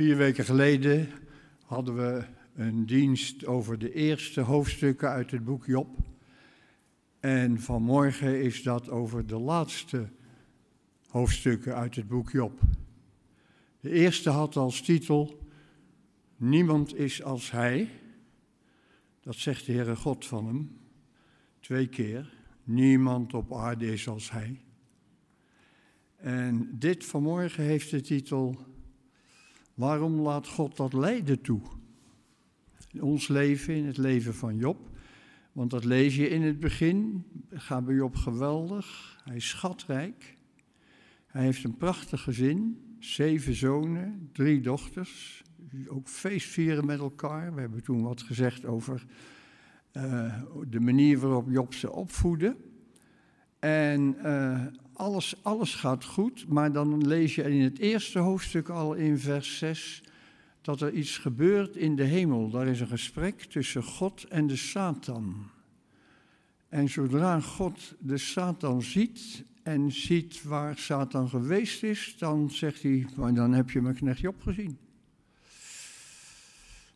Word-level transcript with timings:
Vier 0.00 0.16
weken 0.16 0.44
geleden 0.44 1.08
hadden 1.64 1.96
we 1.96 2.24
een 2.54 2.86
dienst 2.86 3.46
over 3.46 3.78
de 3.78 3.92
eerste 3.92 4.40
hoofdstukken 4.40 5.08
uit 5.08 5.30
het 5.30 5.44
boek 5.44 5.66
Job. 5.66 5.98
En 7.18 7.60
vanmorgen 7.60 8.42
is 8.42 8.62
dat 8.62 8.88
over 8.88 9.26
de 9.26 9.38
laatste 9.38 10.08
hoofdstukken 11.08 11.74
uit 11.74 11.94
het 11.94 12.08
boek 12.08 12.30
Job. 12.30 12.60
De 13.80 13.90
eerste 13.90 14.30
had 14.30 14.56
als 14.56 14.80
titel 14.80 15.48
Niemand 16.36 16.96
is 16.96 17.22
als 17.22 17.50
hij. 17.50 17.90
Dat 19.20 19.36
zegt 19.36 19.66
de 19.66 19.72
Heere 19.72 19.96
God 19.96 20.26
van 20.26 20.46
hem 20.46 20.78
twee 21.58 21.86
keer. 21.86 22.32
Niemand 22.64 23.34
op 23.34 23.54
aarde 23.54 23.92
is 23.92 24.08
als 24.08 24.30
hij. 24.30 24.60
En 26.16 26.78
dit 26.78 27.04
vanmorgen 27.04 27.64
heeft 27.64 27.90
de 27.90 28.00
titel 28.00 28.68
Waarom 29.80 30.20
laat 30.20 30.46
God 30.46 30.76
dat 30.76 30.92
lijden 30.92 31.40
toe? 31.40 31.60
In 32.92 33.02
ons 33.02 33.28
leven, 33.28 33.74
in 33.74 33.86
het 33.86 33.96
leven 33.96 34.34
van 34.34 34.56
Job. 34.56 34.90
Want 35.52 35.70
dat 35.70 35.84
lees 35.84 36.16
je 36.16 36.28
in 36.28 36.42
het 36.42 36.60
begin. 36.60 37.24
Gaat 37.50 37.84
bij 37.84 37.94
Job 37.94 38.16
geweldig. 38.16 39.18
Hij 39.24 39.36
is 39.36 39.48
schatrijk. 39.48 40.36
Hij 41.26 41.42
heeft 41.42 41.64
een 41.64 41.76
prachtig 41.76 42.22
gezin. 42.22 42.80
Zeven 42.98 43.54
zonen, 43.54 44.28
drie 44.32 44.60
dochters. 44.60 45.42
Ook 45.88 46.08
feestvieren 46.08 46.86
met 46.86 46.98
elkaar. 46.98 47.54
We 47.54 47.60
hebben 47.60 47.82
toen 47.82 48.02
wat 48.02 48.22
gezegd 48.22 48.64
over 48.64 49.04
uh, 49.92 50.42
de 50.68 50.80
manier 50.80 51.18
waarop 51.18 51.50
Job 51.50 51.74
ze 51.74 51.92
opvoedde. 51.92 52.56
En 53.58 54.16
uh, 54.22 54.66
alles, 55.00 55.34
alles 55.42 55.74
gaat 55.74 56.04
goed, 56.04 56.48
maar 56.48 56.72
dan 56.72 57.06
lees 57.06 57.34
je 57.34 57.42
in 57.42 57.60
het 57.60 57.78
eerste 57.78 58.18
hoofdstuk 58.18 58.68
al 58.68 58.94
in 58.94 59.18
vers 59.18 59.58
6 59.58 60.02
dat 60.60 60.80
er 60.80 60.92
iets 60.92 61.18
gebeurt 61.18 61.76
in 61.76 61.96
de 61.96 62.04
hemel. 62.04 62.50
Daar 62.50 62.66
is 62.66 62.80
een 62.80 62.86
gesprek 62.86 63.42
tussen 63.42 63.82
God 63.82 64.24
en 64.24 64.46
de 64.46 64.56
Satan. 64.56 65.50
En 66.68 66.88
zodra 66.88 67.40
God 67.40 67.94
de 67.98 68.18
Satan 68.18 68.82
ziet 68.82 69.44
en 69.62 69.92
ziet 69.92 70.42
waar 70.42 70.78
Satan 70.78 71.28
geweest 71.28 71.82
is, 71.82 72.16
dan 72.18 72.50
zegt 72.50 72.82
hij, 72.82 73.06
maar 73.16 73.34
dan 73.34 73.52
heb 73.52 73.70
je 73.70 73.80
mijn 73.80 73.94
knechtje 73.94 74.28
opgezien. 74.28 74.78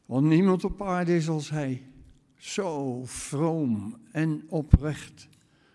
Want 0.07 0.27
niemand 0.27 0.65
op 0.65 0.83
aarde 0.83 1.17
is 1.17 1.29
als 1.29 1.51
hij. 1.51 1.83
Zo 2.37 3.03
vroom 3.05 3.97
en 4.11 4.45
oprecht, 4.49 5.29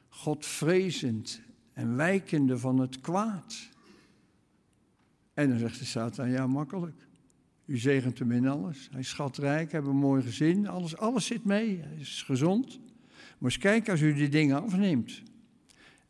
Godvrezend 0.09 1.47
en 1.79 1.95
wijkende 1.95 2.57
van 2.57 2.79
het 2.79 2.99
kwaad. 3.01 3.69
En 5.33 5.49
dan 5.49 5.57
zegt 5.57 5.79
de 5.79 5.85
Satan, 5.85 6.29
ja 6.29 6.47
makkelijk. 6.47 7.07
U 7.65 7.77
zegent 7.77 8.19
hem 8.19 8.31
in 8.31 8.47
alles. 8.47 8.87
Hij 8.91 8.99
is 8.99 9.09
schatrijk, 9.09 9.71
heeft 9.71 9.87
een 9.87 9.95
mooi 9.95 10.21
gezin, 10.21 10.67
alles, 10.67 10.97
alles 10.97 11.25
zit 11.25 11.43
mee. 11.43 11.79
Hij 11.81 11.95
is 11.99 12.23
gezond. 12.23 12.79
Maar 13.37 13.51
eens 13.51 13.57
kijken 13.57 13.91
als 13.91 14.01
u 14.01 14.13
die 14.13 14.29
dingen 14.29 14.63
afneemt. 14.63 15.21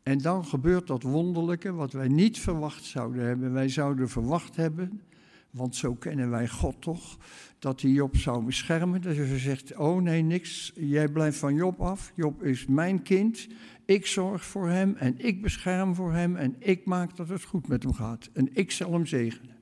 En 0.02 0.18
dan 0.18 0.44
gebeurt 0.44 0.86
dat 0.86 1.02
wonderlijke 1.02 1.72
wat 1.72 1.92
wij 1.92 2.08
niet 2.08 2.38
verwacht 2.38 2.84
zouden 2.84 3.24
hebben. 3.24 3.52
Wij 3.52 3.68
zouden 3.68 4.08
verwacht 4.08 4.56
hebben, 4.56 5.02
want 5.50 5.76
zo 5.76 5.94
kennen 5.94 6.30
wij 6.30 6.48
God 6.48 6.76
toch, 6.78 7.18
dat 7.58 7.80
hij 7.80 7.90
Job 7.90 8.16
zou 8.16 8.44
beschermen. 8.44 9.02
Dat 9.02 9.16
hij 9.16 9.38
zegt, 9.38 9.76
oh 9.76 10.02
nee, 10.02 10.22
niks, 10.22 10.72
jij 10.74 11.08
blijft 11.08 11.38
van 11.38 11.54
Job 11.54 11.80
af. 11.80 12.12
Job 12.14 12.42
is 12.42 12.66
mijn 12.66 13.02
kind. 13.02 13.48
Ik 13.90 14.06
zorg 14.06 14.44
voor 14.44 14.68
hem 14.68 14.96
en 14.96 15.14
ik 15.18 15.42
bescherm 15.42 15.94
voor 15.94 16.12
hem 16.12 16.36
en 16.36 16.54
ik 16.58 16.84
maak 16.84 17.16
dat 17.16 17.28
het 17.28 17.42
goed 17.42 17.68
met 17.68 17.82
hem 17.82 17.92
gaat. 17.92 18.30
En 18.32 18.48
ik 18.52 18.70
zal 18.70 18.92
hem 18.92 19.06
zegenen. 19.06 19.56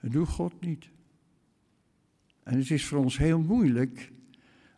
Dat 0.00 0.12
doet 0.12 0.28
God 0.28 0.60
niet. 0.60 0.90
En 2.42 2.58
het 2.58 2.70
is 2.70 2.86
voor 2.86 2.98
ons 2.98 3.18
heel 3.18 3.40
moeilijk 3.40 4.12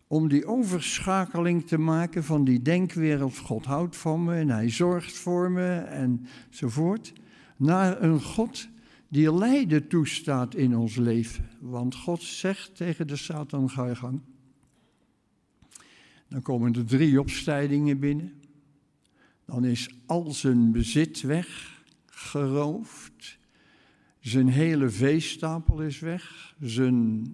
om 0.07 0.29
die 0.29 0.47
overschakeling 0.47 1.67
te 1.67 1.79
maken 1.79 2.25
van 2.25 2.45
die 2.45 2.63
denkwereld, 2.63 3.39
God 3.39 3.65
houdt 3.65 3.97
van 3.97 4.25
me 4.25 4.35
en 4.35 4.49
hij 4.49 4.71
zorgt 4.71 5.17
voor 5.17 5.51
me 5.51 5.75
enzovoort, 5.79 7.13
naar 7.57 8.03
een 8.03 8.21
God 8.21 8.69
die 9.09 9.35
lijden 9.35 9.89
toestaat 9.89 10.55
in 10.55 10.77
ons 10.77 10.97
leven. 10.97 11.49
Want 11.61 11.95
God 11.95 12.23
zegt 12.23 12.77
tegen 12.77 13.07
de 13.07 13.17
Satan, 13.17 13.71
ga 13.71 13.87
je 13.87 13.97
gang. 13.97 14.21
Dan 16.29 16.43
komen 16.43 16.75
er 16.75 16.85
drie 16.85 17.21
opstijdingen 17.21 17.99
binnen 17.99 18.38
dan 19.49 19.65
is 19.65 19.89
al 20.07 20.33
zijn 20.33 20.73
bezit 20.73 21.21
weg, 21.21 21.81
geroofd. 22.07 23.39
Zijn 24.21 24.49
hele 24.49 24.89
veestapel 24.89 25.83
is 25.83 25.99
weg. 25.99 26.55
Zijn 26.61 27.27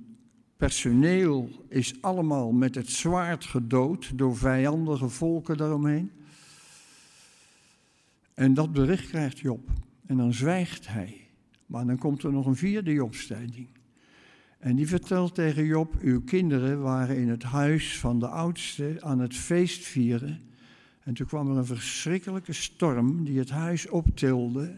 personeel 0.56 1.50
is 1.68 2.02
allemaal 2.02 2.52
met 2.52 2.74
het 2.74 2.90
zwaard 2.90 3.44
gedood 3.44 4.18
door 4.18 4.36
vijandige 4.36 5.08
volken 5.08 5.56
daaromheen. 5.56 6.10
En 8.34 8.54
dat 8.54 8.72
bericht 8.72 9.08
krijgt 9.08 9.38
Job. 9.38 9.70
En 10.06 10.16
dan 10.16 10.34
zwijgt 10.34 10.86
hij. 10.86 11.20
Maar 11.66 11.86
dan 11.86 11.98
komt 11.98 12.22
er 12.22 12.32
nog 12.32 12.46
een 12.46 12.56
vierde 12.56 12.92
Jobstijding. 12.92 13.68
En 14.58 14.76
die 14.76 14.88
vertelt 14.88 15.34
tegen 15.34 15.64
Job: 15.64 15.94
Uw 16.00 16.22
kinderen 16.22 16.80
waren 16.80 17.16
in 17.16 17.28
het 17.28 17.42
huis 17.42 17.98
van 17.98 18.18
de 18.18 18.28
oudste 18.28 18.96
aan 19.00 19.18
het 19.18 19.36
feest 19.36 19.84
vieren. 19.84 20.52
En 21.04 21.14
toen 21.14 21.26
kwam 21.26 21.50
er 21.50 21.56
een 21.56 21.66
verschrikkelijke 21.66 22.52
storm 22.52 23.24
die 23.24 23.38
het 23.38 23.50
huis 23.50 23.88
optilde 23.88 24.76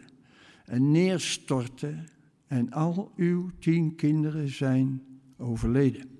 en 0.65 0.91
neerstortte. 0.91 1.95
En 2.47 2.73
al 2.73 3.13
uw 3.17 3.51
tien 3.59 3.95
kinderen 3.95 4.49
zijn 4.49 5.03
overleden. 5.37 6.15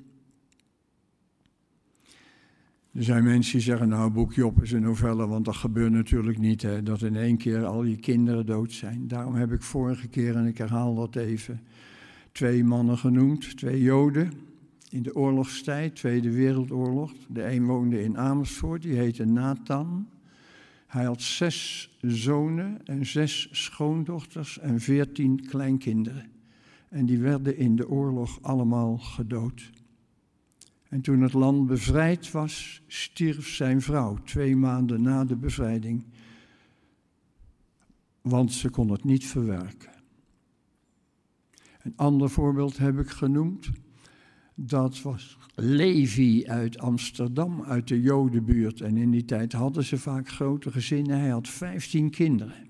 Er 2.93 3.05
zijn 3.05 3.25
mensen 3.25 3.53
die 3.53 3.61
zeggen, 3.61 3.89
nou, 3.89 4.11
boekje 4.11 4.47
op 4.47 4.63
is 4.63 4.73
een 4.73 4.83
novelle, 4.83 5.27
want 5.27 5.45
dat 5.45 5.57
gebeurt 5.57 5.93
natuurlijk 5.93 6.39
niet, 6.39 6.63
hè, 6.63 6.83
dat 6.83 7.03
in 7.03 7.17
één 7.17 7.37
keer 7.37 7.65
al 7.65 7.85
je 7.85 7.97
kinderen 7.97 8.47
dood 8.47 8.73
zijn. 8.73 9.09
Daarom 9.09 9.35
heb 9.35 9.53
ik 9.53 9.63
vorige 9.63 10.09
keer, 10.09 10.37
en 10.37 10.47
ik 10.47 10.59
herhaal 10.59 10.95
dat 10.95 11.17
even, 11.17 11.61
twee 12.33 12.65
mannen 12.65 12.99
genoemd, 12.99 13.57
twee 13.57 13.83
Joden 13.83 14.33
in 14.91 15.03
de 15.03 15.15
oorlogstijd, 15.15 15.97
Tweede 15.97 16.31
Wereldoorlog. 16.31 17.13
De 17.29 17.45
een 17.45 17.67
woonde 17.67 18.03
in 18.03 18.19
Amersfoort, 18.19 18.83
die 18.83 18.95
heette 18.95 19.25
Nathan. 19.25 20.09
Hij 20.87 21.05
had 21.05 21.23
zes 21.23 21.91
zonen 22.01 22.87
en 22.87 23.07
zes 23.07 23.49
schoondochters 23.51 24.59
en 24.59 24.81
veertien 24.81 25.47
kleinkinderen. 25.47 26.31
En 26.89 27.07
die 27.07 27.19
werden 27.19 27.57
in 27.57 27.77
de 27.77 27.89
oorlog 27.89 28.43
allemaal 28.43 28.99
gedood. 28.99 29.71
En 30.89 31.01
toen 31.01 31.21
het 31.21 31.33
land 31.33 31.67
bevrijd 31.67 32.31
was, 32.31 32.83
stierf 32.87 33.49
zijn 33.49 33.83
vrouw 33.83 34.15
twee 34.25 34.57
maanden 34.57 35.03
na 35.03 35.25
de 35.25 35.37
bevrijding, 35.37 36.05
want 38.21 38.53
ze 38.53 38.71
kon 38.71 38.91
het 38.91 39.05
niet 39.05 39.27
verwerken. 39.27 39.91
Een 41.83 41.97
ander 41.97 42.31
voorbeeld 42.31 42.77
heb 42.77 42.99
ik 42.99 43.09
genoemd. 43.09 43.71
Dat 44.59 45.03
was 45.03 45.39
Levi 45.55 46.47
uit 46.47 46.79
Amsterdam, 46.79 47.63
uit 47.63 47.89
de 47.89 48.01
Jodenbuurt. 48.01 48.81
En 48.81 48.97
in 48.97 49.11
die 49.11 49.25
tijd 49.25 49.53
hadden 49.53 49.85
ze 49.85 49.99
vaak 49.99 50.29
grote 50.29 50.71
gezinnen. 50.71 51.19
Hij 51.19 51.29
had 51.29 51.49
vijftien 51.49 52.11
kinderen. 52.11 52.67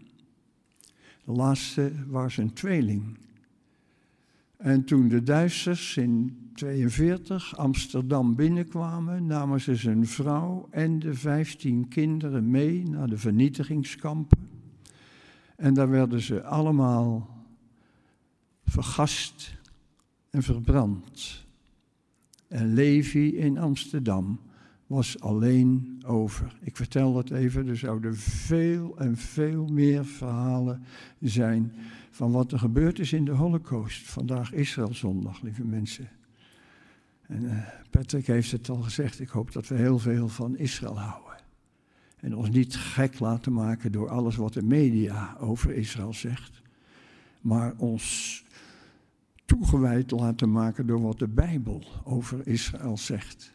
De 1.25 1.33
laatste 1.33 1.93
was 2.07 2.37
een 2.37 2.53
tweeling. 2.53 3.19
En 4.57 4.85
toen 4.85 5.09
de 5.09 5.23
Duitsers 5.23 5.97
in 5.97 6.39
42 6.55 7.57
Amsterdam 7.57 8.35
binnenkwamen, 8.35 9.27
namen 9.27 9.61
ze 9.61 9.75
zijn 9.75 10.07
vrouw 10.07 10.69
en 10.71 10.99
de 10.99 11.15
vijftien 11.15 11.89
kinderen 11.89 12.51
mee 12.51 12.89
naar 12.89 13.09
de 13.09 13.19
vernietigingskampen. 13.19 14.49
En 15.57 15.75
daar 15.75 15.91
werden 15.91 16.21
ze 16.21 16.43
allemaal 16.43 17.29
vergast 18.65 19.59
en 20.31 20.43
verbrand. 20.43 21.46
En 22.49 22.75
Levi 22.75 23.37
in 23.37 23.59
Amsterdam 23.59 24.41
was 24.87 25.21
alleen 25.21 26.03
over. 26.07 26.59
Ik 26.61 26.77
vertel 26.77 27.17
het 27.17 27.31
even, 27.31 27.69
er 27.69 27.77
zouden 27.77 28.17
veel 28.17 28.99
en 28.99 29.17
veel 29.17 29.67
meer 29.67 30.05
verhalen 30.05 30.83
zijn 31.21 31.73
van 32.11 32.33
wat 32.33 32.53
er 32.53 32.59
gebeurd 32.59 32.99
is 32.99 33.13
in 33.13 33.25
de 33.25 33.31
Holocaust. 33.31 34.11
Vandaag 34.11 34.53
Israëlzondag, 34.53 35.43
lieve 35.43 35.65
mensen. 35.65 36.09
En 37.27 37.43
uh, 37.43 37.67
Patrick 37.91 38.27
heeft 38.27 38.51
het 38.51 38.69
al 38.69 38.81
gezegd, 38.83 39.21
ik 39.21 39.29
hoop 39.29 39.53
dat 39.53 39.69
we 39.69 39.75
heel 39.75 39.99
veel 39.99 40.29
van 40.29 40.57
Israël 40.57 40.99
houden. 40.99 41.37
En 42.17 42.37
ons 42.37 42.51
niet 42.51 42.77
gek 42.77 43.19
laten 43.19 43.53
maken 43.53 43.93
door 43.93 44.09
alles 44.09 44.37
wat 44.37 44.53
de 44.53 44.63
media 44.63 45.37
over 45.41 45.73
Israël 45.73 46.15
zegt. 46.15 46.63
Maar 47.41 47.75
ons 47.77 48.45
toegewijd 49.47 50.11
laten 50.11 50.53
maken 50.53 50.87
door 50.87 51.01
wat 51.01 51.19
de 51.19 51.29
Bijbel 51.29 51.85
over 52.05 52.47
Israël 52.47 52.97
zegt. 52.97 53.55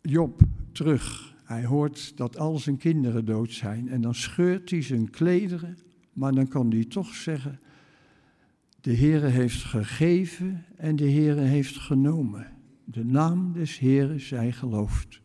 Job 0.00 0.40
terug. 0.72 1.34
Hij 1.44 1.64
hoort 1.64 2.16
dat 2.16 2.38
al 2.38 2.58
zijn 2.58 2.76
kinderen 2.76 3.24
dood 3.24 3.52
zijn. 3.52 3.88
En 3.88 4.00
dan 4.00 4.14
scheurt 4.14 4.70
hij 4.70 4.82
zijn 4.82 5.10
klederen. 5.10 5.78
Maar 6.12 6.32
dan 6.32 6.48
kan 6.48 6.70
hij 6.70 6.84
toch 6.84 7.14
zeggen: 7.14 7.60
De 8.80 8.96
Heere 8.96 9.26
heeft 9.26 9.64
gegeven 9.64 10.64
en 10.76 10.96
de 10.96 11.10
Heere 11.10 11.40
heeft 11.40 11.78
genomen. 11.78 12.46
De 12.84 13.04
naam 13.04 13.52
des 13.52 13.78
Heeren 13.78 14.20
zij 14.20 14.52
geloofd. 14.52 15.20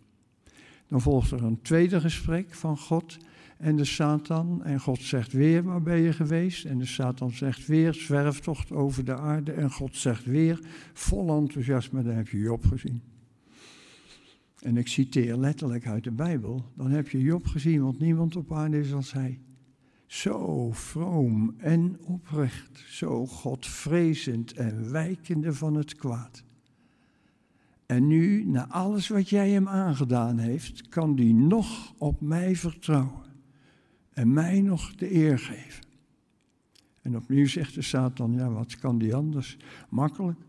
Dan 0.87 1.01
volgt 1.01 1.31
er 1.31 1.43
een 1.43 1.61
tweede 1.61 2.01
gesprek 2.01 2.53
van 2.53 2.77
God 2.77 3.17
en 3.57 3.75
de 3.75 3.85
Satan. 3.85 4.63
En 4.63 4.79
God 4.79 5.01
zegt 5.01 5.31
weer, 5.31 5.63
waar 5.63 5.81
ben 5.81 5.97
je 5.97 6.13
geweest? 6.13 6.65
En 6.65 6.77
de 6.77 6.85
Satan 6.85 7.31
zegt 7.31 7.67
weer, 7.67 7.93
zwerftocht 7.93 8.71
over 8.71 9.05
de 9.05 9.15
aarde. 9.15 9.51
En 9.51 9.71
God 9.71 9.95
zegt 9.95 10.25
weer, 10.25 10.59
vol 10.93 11.37
enthousiasme, 11.37 12.03
dan 12.03 12.13
heb 12.13 12.27
je 12.27 12.37
Job 12.37 12.65
gezien. 12.65 13.01
En 14.61 14.77
ik 14.77 14.87
citeer 14.87 15.37
letterlijk 15.37 15.87
uit 15.87 16.03
de 16.03 16.11
Bijbel. 16.11 16.65
Dan 16.75 16.91
heb 16.91 17.09
je 17.09 17.21
Job 17.21 17.45
gezien, 17.45 17.83
want 17.83 17.99
niemand 17.99 18.35
op 18.35 18.53
aarde 18.53 18.79
is 18.79 18.93
als 18.93 19.13
hij. 19.13 19.39
Zo 20.05 20.71
vroom 20.71 21.55
en 21.57 21.97
oprecht, 22.05 22.83
zo 22.87 23.25
godvrezend 23.25 24.53
en 24.53 24.91
wijkende 24.91 25.53
van 25.53 25.75
het 25.75 25.95
kwaad. 25.95 26.43
En 27.85 28.07
nu, 28.07 28.45
na 28.45 28.67
alles 28.67 29.07
wat 29.07 29.29
jij 29.29 29.49
hem 29.49 29.67
aangedaan 29.67 30.37
heeft, 30.37 30.89
kan 30.89 31.15
die 31.15 31.33
nog 31.33 31.93
op 31.97 32.21
mij 32.21 32.55
vertrouwen 32.55 33.26
en 34.17 34.33
mij 34.33 34.61
nog 34.61 34.95
de 34.95 35.15
eer 35.15 35.39
geven. 35.39 35.83
En 37.01 37.15
opnieuw 37.15 37.47
zegt 37.47 37.75
de 37.75 37.81
Satan, 37.81 38.33
ja 38.33 38.49
wat 38.49 38.75
kan 38.75 38.97
die 38.97 39.15
anders? 39.15 39.57
Makkelijk. 39.89 40.39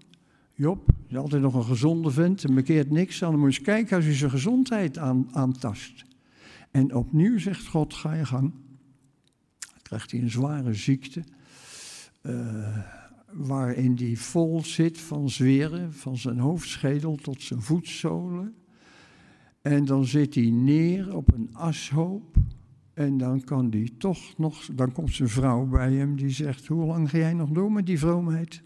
Job 0.52 0.90
is 1.08 1.16
altijd 1.16 1.42
nog 1.42 1.54
een 1.54 1.64
gezonde 1.64 2.10
vent 2.10 2.44
en 2.44 2.54
bekeert 2.54 2.90
niks. 2.90 3.18
Dan 3.18 3.30
moet 3.30 3.40
je 3.40 3.46
eens 3.46 3.60
kijken 3.60 3.96
als 3.96 4.04
hij 4.04 4.14
zijn 4.14 4.30
gezondheid 4.30 4.98
aan, 4.98 5.28
aantast. 5.32 6.04
En 6.70 6.94
opnieuw 6.94 7.38
zegt 7.38 7.66
God, 7.66 7.94
ga 7.94 8.14
je 8.14 8.26
gang. 8.26 8.52
Dan 9.58 9.82
krijgt 9.82 10.10
hij 10.10 10.20
een 10.20 10.30
zware 10.30 10.74
ziekte. 10.74 11.24
Uh, 12.22 12.78
waarin 13.32 13.96
hij 13.96 14.16
vol 14.16 14.64
zit 14.64 14.98
van 15.00 15.30
zweren, 15.30 15.94
van 15.94 16.16
zijn 16.16 16.38
hoofdschedel 16.38 17.16
tot 17.16 17.42
zijn 17.42 17.62
voetzolen. 17.62 18.54
En 19.62 19.84
dan 19.84 20.04
zit 20.04 20.34
hij 20.34 20.50
neer 20.50 21.16
op 21.16 21.32
een 21.32 21.48
ashoop. 21.52 22.36
En 22.98 23.18
dan 23.18 23.44
kan 23.44 23.70
hij 23.70 23.90
toch 23.98 24.38
nog, 24.38 24.64
dan 24.74 24.92
komt 24.92 25.14
zijn 25.14 25.28
vrouw 25.28 25.66
bij 25.66 25.92
hem 25.92 26.16
die 26.16 26.30
zegt: 26.30 26.66
Hoe 26.66 26.86
lang 26.86 27.10
ga 27.10 27.18
jij 27.18 27.32
nog 27.32 27.50
door 27.50 27.72
met 27.72 27.86
die 27.86 27.98
vroomheid? 27.98 28.62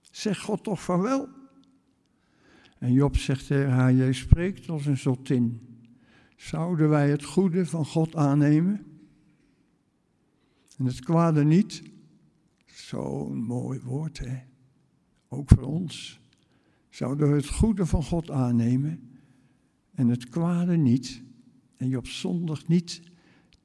Zeg 0.00 0.40
God 0.40 0.64
toch 0.64 0.82
van 0.84 1.00
wel. 1.00 1.28
En 2.78 2.92
Job 2.92 3.16
zegt 3.16 3.46
tegen 3.46 3.70
haar: 3.70 4.14
spreekt 4.14 4.68
als 4.68 4.86
een 4.86 4.96
zottin. 4.96 5.60
Zouden 6.36 6.88
wij 6.88 7.10
het 7.10 7.24
goede 7.24 7.66
van 7.66 7.86
God 7.86 8.16
aannemen? 8.16 8.86
En 10.76 10.84
het 10.84 11.00
kwade 11.00 11.44
niet? 11.44 11.82
Zo'n 12.66 13.36
mooi 13.36 13.80
woord, 13.80 14.18
hè? 14.18 14.38
Ook 15.28 15.48
voor 15.48 15.62
ons. 15.62 16.20
Zouden 16.88 17.30
we 17.30 17.36
het 17.36 17.48
goede 17.48 17.86
van 17.86 18.02
God 18.02 18.30
aannemen 18.30 19.10
en 19.94 20.08
het 20.08 20.28
kwade 20.28 20.76
niet? 20.76 21.22
En 21.76 21.88
Job 21.88 22.06
zondigt 22.06 22.68
niet 22.68 23.12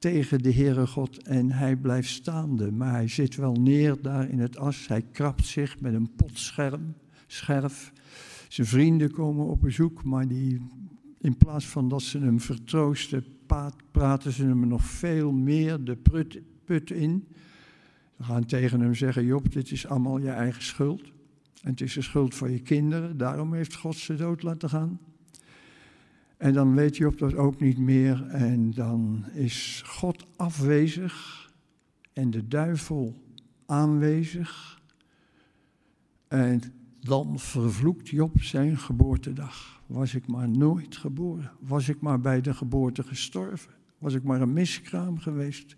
tegen 0.00 0.42
de 0.42 0.52
Heere 0.52 0.86
God 0.86 1.22
en 1.22 1.50
hij 1.50 1.76
blijft 1.76 2.08
staande, 2.08 2.72
maar 2.72 2.92
hij 2.92 3.08
zit 3.08 3.36
wel 3.36 3.52
neer 3.52 4.02
daar 4.02 4.28
in 4.28 4.38
het 4.38 4.56
as. 4.56 4.88
Hij 4.88 5.02
krabt 5.12 5.46
zich 5.46 5.80
met 5.80 5.94
een 5.94 6.14
potscherm, 6.16 6.94
scherf. 7.26 7.92
Zijn 8.48 8.66
vrienden 8.66 9.10
komen 9.10 9.46
op 9.46 9.60
bezoek, 9.60 10.04
maar 10.04 10.28
die, 10.28 10.60
in 11.18 11.36
plaats 11.36 11.66
van 11.66 11.88
dat 11.88 12.02
ze 12.02 12.18
hem 12.18 12.40
vertroosten, 12.40 13.24
praten 13.90 14.32
ze 14.32 14.44
hem 14.44 14.68
nog 14.68 14.84
veel 14.84 15.32
meer 15.32 15.84
de 15.84 15.96
put, 16.64 16.90
in. 16.90 17.28
Ze 18.16 18.22
gaan 18.22 18.44
tegen 18.44 18.80
hem 18.80 18.94
zeggen, 18.94 19.24
Job, 19.24 19.52
dit 19.52 19.70
is 19.70 19.86
allemaal 19.86 20.18
je 20.18 20.30
eigen 20.30 20.62
schuld. 20.62 21.02
En 21.62 21.70
het 21.70 21.80
is 21.80 21.94
de 21.94 22.02
schuld 22.02 22.34
van 22.34 22.50
je 22.50 22.60
kinderen, 22.60 23.16
daarom 23.16 23.54
heeft 23.54 23.76
God 23.76 23.96
ze 23.96 24.14
dood 24.14 24.42
laten 24.42 24.68
gaan. 24.68 25.00
En 26.40 26.52
dan 26.52 26.74
weet 26.74 26.96
Job 26.96 27.18
dat 27.18 27.34
ook 27.34 27.60
niet 27.60 27.78
meer 27.78 28.26
en 28.26 28.70
dan 28.70 29.24
is 29.32 29.82
God 29.86 30.26
afwezig 30.36 31.50
en 32.12 32.30
de 32.30 32.48
duivel 32.48 33.22
aanwezig. 33.66 34.80
En 36.28 36.60
dan 37.00 37.38
vervloekt 37.38 38.08
Job 38.08 38.42
zijn 38.42 38.78
geboortedag. 38.78 39.82
Was 39.86 40.14
ik 40.14 40.26
maar 40.26 40.48
nooit 40.48 40.96
geboren, 40.96 41.50
was 41.58 41.88
ik 41.88 42.00
maar 42.00 42.20
bij 42.20 42.40
de 42.40 42.54
geboorte 42.54 43.02
gestorven, 43.02 43.72
was 43.98 44.14
ik 44.14 44.22
maar 44.22 44.40
een 44.40 44.52
miskraam 44.52 45.18
geweest, 45.18 45.74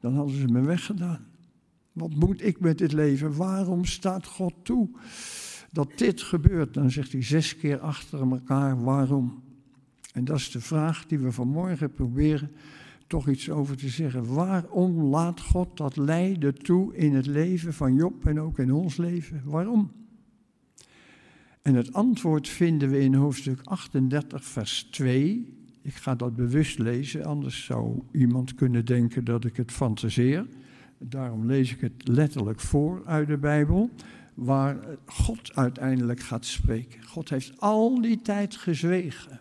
dan 0.00 0.14
hadden 0.14 0.36
ze 0.36 0.46
me 0.46 0.60
weggedaan. 0.60 1.26
Wat 1.92 2.14
moet 2.14 2.44
ik 2.44 2.60
met 2.60 2.78
dit 2.78 2.92
leven? 2.92 3.36
Waarom 3.36 3.84
staat 3.84 4.26
God 4.26 4.54
toe 4.62 4.90
dat 5.72 5.98
dit 5.98 6.22
gebeurt? 6.22 6.74
Dan 6.74 6.90
zegt 6.90 7.12
hij 7.12 7.22
zes 7.22 7.56
keer 7.56 7.78
achter 7.78 8.20
elkaar 8.20 8.82
waarom. 8.82 9.48
En 10.20 10.26
dat 10.26 10.36
is 10.36 10.50
de 10.50 10.60
vraag 10.60 11.06
die 11.06 11.18
we 11.18 11.32
vanmorgen 11.32 11.92
proberen 11.92 12.50
toch 13.06 13.28
iets 13.28 13.50
over 13.50 13.76
te 13.76 13.88
zeggen. 13.88 14.34
Waarom 14.34 15.02
laat 15.02 15.40
God 15.40 15.76
dat 15.76 15.96
lijden 15.96 16.54
toe 16.54 16.96
in 16.96 17.14
het 17.14 17.26
leven 17.26 17.74
van 17.74 17.94
Job 17.94 18.26
en 18.26 18.40
ook 18.40 18.58
in 18.58 18.72
ons 18.72 18.96
leven? 18.96 19.42
Waarom? 19.44 19.90
En 21.62 21.74
het 21.74 21.92
antwoord 21.92 22.48
vinden 22.48 22.90
we 22.90 23.00
in 23.00 23.14
hoofdstuk 23.14 23.60
38, 23.64 24.44
vers 24.44 24.82
2. 24.82 25.54
Ik 25.82 25.94
ga 25.94 26.14
dat 26.14 26.36
bewust 26.36 26.78
lezen, 26.78 27.24
anders 27.24 27.64
zou 27.64 28.02
iemand 28.12 28.54
kunnen 28.54 28.84
denken 28.84 29.24
dat 29.24 29.44
ik 29.44 29.56
het 29.56 29.72
fantaseer. 29.72 30.46
Daarom 30.98 31.46
lees 31.46 31.72
ik 31.72 31.80
het 31.80 32.08
letterlijk 32.08 32.60
voor 32.60 33.02
uit 33.06 33.28
de 33.28 33.38
Bijbel, 33.38 33.90
waar 34.34 34.98
God 35.06 35.54
uiteindelijk 35.54 36.20
gaat 36.20 36.44
spreken. 36.44 37.04
God 37.04 37.28
heeft 37.28 37.60
al 37.60 38.00
die 38.00 38.22
tijd 38.22 38.56
gezwegen. 38.56 39.40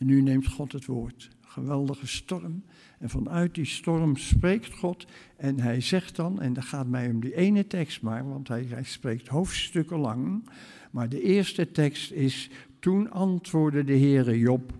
En 0.00 0.06
nu 0.06 0.22
neemt 0.22 0.46
God 0.46 0.72
het 0.72 0.86
woord. 0.86 1.30
Geweldige 1.40 2.06
storm. 2.06 2.62
En 2.98 3.10
vanuit 3.10 3.54
die 3.54 3.64
storm 3.64 4.16
spreekt 4.16 4.74
God. 4.74 5.06
En 5.36 5.60
hij 5.60 5.80
zegt 5.80 6.16
dan, 6.16 6.40
en 6.40 6.52
dat 6.52 6.64
gaat 6.64 6.86
mij 6.86 7.10
om 7.10 7.20
die 7.20 7.34
ene 7.34 7.66
tekst 7.66 8.02
maar, 8.02 8.28
want 8.28 8.48
hij, 8.48 8.64
hij 8.68 8.84
spreekt 8.84 9.28
hoofdstukken 9.28 9.98
lang. 9.98 10.48
Maar 10.90 11.08
de 11.08 11.22
eerste 11.22 11.70
tekst 11.70 12.10
is: 12.10 12.50
Toen 12.78 13.10
antwoordde 13.10 13.84
de 13.84 13.98
Heere 13.98 14.38
Job 14.38 14.72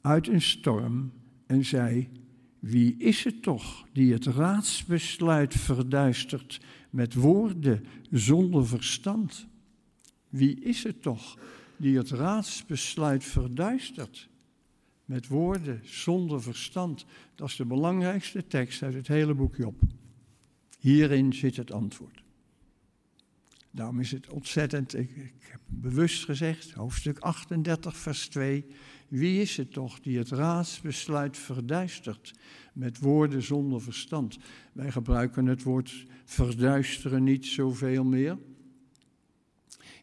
uit 0.00 0.28
een 0.28 0.42
storm 0.42 1.12
en 1.46 1.64
zei: 1.64 2.08
wie 2.58 2.96
is 2.98 3.24
het 3.24 3.42
toch 3.42 3.86
die 3.92 4.12
het 4.12 4.26
raadsbesluit 4.26 5.54
verduistert 5.54 6.60
met 6.90 7.14
woorden 7.14 7.84
zonder 8.10 8.66
verstand? 8.66 9.46
Wie 10.28 10.60
is 10.60 10.84
het 10.84 11.02
toch 11.02 11.38
die 11.76 11.96
het 11.96 12.10
raadsbesluit 12.10 13.24
verduistert 13.24 14.29
met 15.10 15.28
woorden 15.28 15.80
zonder 15.82 16.42
verstand? 16.42 17.06
Dat 17.34 17.48
is 17.48 17.56
de 17.56 17.64
belangrijkste 17.64 18.46
tekst 18.46 18.82
uit 18.82 18.94
het 18.94 19.08
hele 19.08 19.34
boek 19.34 19.56
Job. 19.56 19.80
Hierin 20.78 21.32
zit 21.32 21.56
het 21.56 21.72
antwoord. 21.72 22.22
Daarom 23.70 24.00
is 24.00 24.10
het 24.10 24.28
ontzettend, 24.28 24.94
ik, 24.94 25.10
ik 25.10 25.32
heb 25.40 25.60
bewust 25.66 26.24
gezegd, 26.24 26.72
hoofdstuk 26.72 27.18
38, 27.18 27.96
vers 27.96 28.28
2. 28.28 28.64
Wie 29.08 29.40
is 29.40 29.56
het 29.56 29.72
toch 29.72 30.00
die 30.00 30.18
het 30.18 30.30
raadsbesluit 30.30 31.36
verduistert 31.36 32.32
met 32.72 32.98
woorden 32.98 33.42
zonder 33.42 33.80
verstand? 33.80 34.38
Wij 34.72 34.90
gebruiken 34.90 35.46
het 35.46 35.62
woord 35.62 36.06
verduisteren 36.24 37.22
niet 37.22 37.46
zoveel 37.46 38.04
meer. 38.04 38.38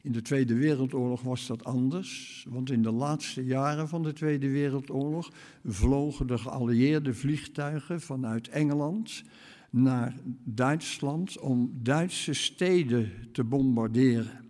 In 0.08 0.14
de 0.14 0.22
Tweede 0.22 0.54
Wereldoorlog 0.54 1.22
was 1.22 1.48
dat 1.48 1.64
anders, 1.64 2.46
want 2.50 2.72
in 2.72 2.82
de 2.82 2.92
laatste 2.92 3.46
jaren 3.46 3.88
van 3.88 4.04
de 4.04 4.14
Tweede 4.14 4.50
Wereldoorlog 4.50 5.32
vlogen 5.66 6.28
de 6.28 6.38
geallieerde 6.38 7.14
vliegtuigen 7.14 8.02
vanuit 8.02 8.50
Engeland 8.50 9.24
naar 9.70 10.16
Duitsland 10.44 11.40
om 11.40 11.72
Duitse 11.84 12.34
steden 12.34 13.12
te 13.32 13.44
bombarderen. 13.44 14.46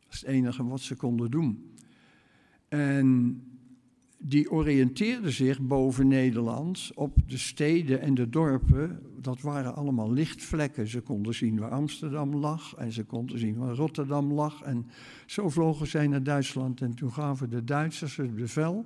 Dat 0.00 0.12
is 0.12 0.20
het 0.20 0.28
enige 0.28 0.64
wat 0.64 0.80
ze 0.80 0.96
konden 0.96 1.30
doen. 1.30 1.74
En 2.68 3.40
die 4.26 4.50
oriënteerde 4.50 5.30
zich 5.30 5.60
boven 5.60 6.08
Nederland 6.08 6.90
op 6.94 7.16
de 7.26 7.38
steden 7.38 8.00
en 8.00 8.14
de 8.14 8.28
dorpen. 8.28 9.00
Dat 9.20 9.40
waren 9.40 9.74
allemaal 9.74 10.12
lichtvlekken. 10.12 10.88
Ze 10.88 11.00
konden 11.00 11.34
zien 11.34 11.58
waar 11.58 11.70
Amsterdam 11.70 12.34
lag 12.34 12.74
en 12.74 12.92
ze 12.92 13.04
konden 13.04 13.38
zien 13.38 13.56
waar 13.56 13.74
Rotterdam 13.74 14.32
lag. 14.32 14.62
En 14.62 14.86
zo 15.26 15.48
vlogen 15.48 15.86
zij 15.86 16.06
naar 16.06 16.22
Duitsland 16.22 16.80
en 16.80 16.94
toen 16.94 17.12
gaven 17.12 17.50
de 17.50 17.64
Duitsers 17.64 18.16
het 18.16 18.34
bevel 18.34 18.84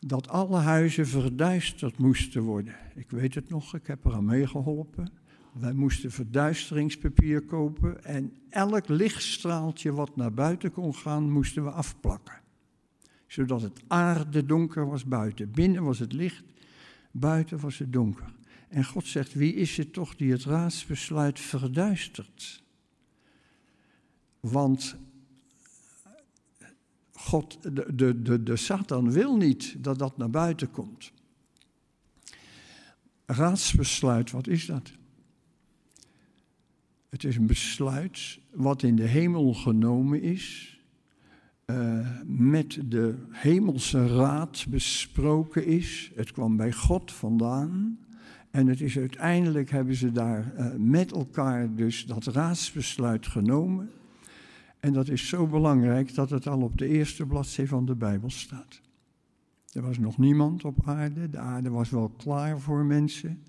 dat 0.00 0.28
alle 0.28 0.58
huizen 0.58 1.06
verduisterd 1.06 1.98
moesten 1.98 2.42
worden. 2.42 2.74
Ik 2.94 3.10
weet 3.10 3.34
het 3.34 3.48
nog, 3.48 3.74
ik 3.74 3.86
heb 3.86 4.04
er 4.04 4.14
aan 4.14 4.24
meegeholpen. 4.24 5.12
Wij 5.52 5.72
moesten 5.72 6.10
verduisteringspapier 6.10 7.44
kopen 7.44 8.04
en 8.04 8.32
elk 8.50 8.88
lichtstraaltje 8.88 9.92
wat 9.92 10.16
naar 10.16 10.32
buiten 10.32 10.72
kon 10.72 10.94
gaan, 10.94 11.30
moesten 11.30 11.64
we 11.64 11.70
afplakken. 11.70 12.40
Zodat 13.30 13.62
het 13.62 13.82
aarde 13.86 14.46
donker 14.46 14.86
was 14.86 15.04
buiten. 15.04 15.50
Binnen 15.50 15.84
was 15.84 15.98
het 15.98 16.12
licht, 16.12 16.44
buiten 17.10 17.60
was 17.60 17.78
het 17.78 17.92
donker. 17.92 18.32
En 18.68 18.84
God 18.84 19.06
zegt, 19.06 19.34
wie 19.34 19.54
is 19.54 19.76
het 19.76 19.92
toch 19.92 20.16
die 20.16 20.32
het 20.32 20.44
raadsbesluit 20.44 21.40
verduistert? 21.40 22.62
Want 24.40 24.96
God, 27.12 27.62
de, 27.62 27.94
de, 27.94 28.22
de, 28.22 28.42
de 28.42 28.56
Satan 28.56 29.12
wil 29.12 29.36
niet 29.36 29.84
dat 29.84 29.98
dat 29.98 30.16
naar 30.16 30.30
buiten 30.30 30.70
komt. 30.70 31.12
Raadsbesluit, 33.26 34.30
wat 34.30 34.46
is 34.46 34.66
dat? 34.66 34.92
Het 37.08 37.24
is 37.24 37.36
een 37.36 37.46
besluit 37.46 38.38
wat 38.52 38.82
in 38.82 38.96
de 38.96 39.06
hemel 39.06 39.54
genomen 39.54 40.22
is, 40.22 40.79
met 42.40 42.80
de 42.86 43.14
hemelse 43.30 44.06
raad 44.06 44.66
besproken 44.68 45.66
is. 45.66 46.12
Het 46.14 46.32
kwam 46.32 46.56
bij 46.56 46.72
God 46.72 47.12
vandaan. 47.12 47.98
En 48.50 48.66
het 48.66 48.80
is 48.80 48.98
uiteindelijk 48.98 49.70
hebben 49.70 49.94
ze 49.94 50.12
daar 50.12 50.52
uh, 50.58 50.66
met 50.76 51.12
elkaar 51.12 51.74
dus 51.74 52.06
dat 52.06 52.24
raadsbesluit 52.24 53.26
genomen. 53.26 53.90
En 54.80 54.92
dat 54.92 55.08
is 55.08 55.28
zo 55.28 55.46
belangrijk 55.46 56.14
dat 56.14 56.30
het 56.30 56.46
al 56.46 56.60
op 56.60 56.78
de 56.78 56.86
eerste 56.86 57.26
bladzijde 57.26 57.70
van 57.70 57.86
de 57.86 57.94
Bijbel 57.94 58.30
staat. 58.30 58.80
Er 59.72 59.82
was 59.82 59.98
nog 59.98 60.18
niemand 60.18 60.64
op 60.64 60.76
aarde, 60.84 61.30
de 61.30 61.38
aarde 61.38 61.70
was 61.70 61.90
wel 61.90 62.08
klaar 62.08 62.60
voor 62.60 62.84
mensen. 62.84 63.42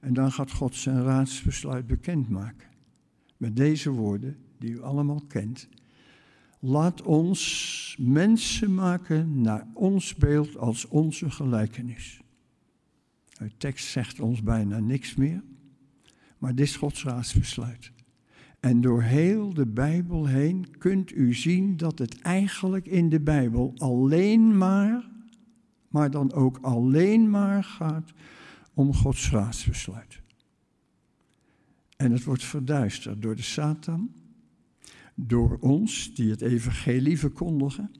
En 0.00 0.14
dan 0.14 0.32
gaat 0.32 0.52
God 0.52 0.74
zijn 0.74 1.02
raadsbesluit 1.02 1.86
bekendmaken. 1.86 2.68
Met 3.36 3.56
deze 3.56 3.90
woorden, 3.90 4.36
die 4.58 4.70
u 4.70 4.82
allemaal 4.82 5.22
kent. 5.28 5.68
Laat 6.64 7.02
ons 7.02 7.96
mensen 8.00 8.74
maken 8.74 9.40
naar 9.40 9.66
ons 9.74 10.14
beeld 10.14 10.56
als 10.56 10.88
onze 10.88 11.30
gelijkenis. 11.30 12.20
De 13.38 13.56
tekst 13.56 13.86
zegt 13.86 14.20
ons 14.20 14.42
bijna 14.42 14.78
niks 14.78 15.14
meer, 15.14 15.42
maar 16.38 16.54
dit 16.54 16.66
is 16.66 16.76
Gods 16.76 17.04
raadsbesluit. 17.04 17.92
En 18.60 18.80
door 18.80 19.02
heel 19.02 19.54
de 19.54 19.66
Bijbel 19.66 20.26
heen 20.26 20.78
kunt 20.78 21.12
u 21.12 21.34
zien 21.34 21.76
dat 21.76 21.98
het 21.98 22.20
eigenlijk 22.20 22.86
in 22.86 23.08
de 23.08 23.20
Bijbel 23.20 23.72
alleen 23.76 24.56
maar, 24.58 25.08
maar 25.88 26.10
dan 26.10 26.32
ook 26.32 26.58
alleen 26.60 27.30
maar 27.30 27.64
gaat 27.64 28.12
om 28.74 28.94
Gods 28.94 29.30
raadsbesluit. 29.30 30.20
En 31.96 32.12
het 32.12 32.24
wordt 32.24 32.44
verduisterd 32.44 33.22
door 33.22 33.36
de 33.36 33.42
Satan, 33.42 34.21
door 35.26 35.58
ons 35.60 36.14
die 36.14 36.30
het 36.30 36.40
evangelie 36.40 37.18
verkondigen. 37.18 37.90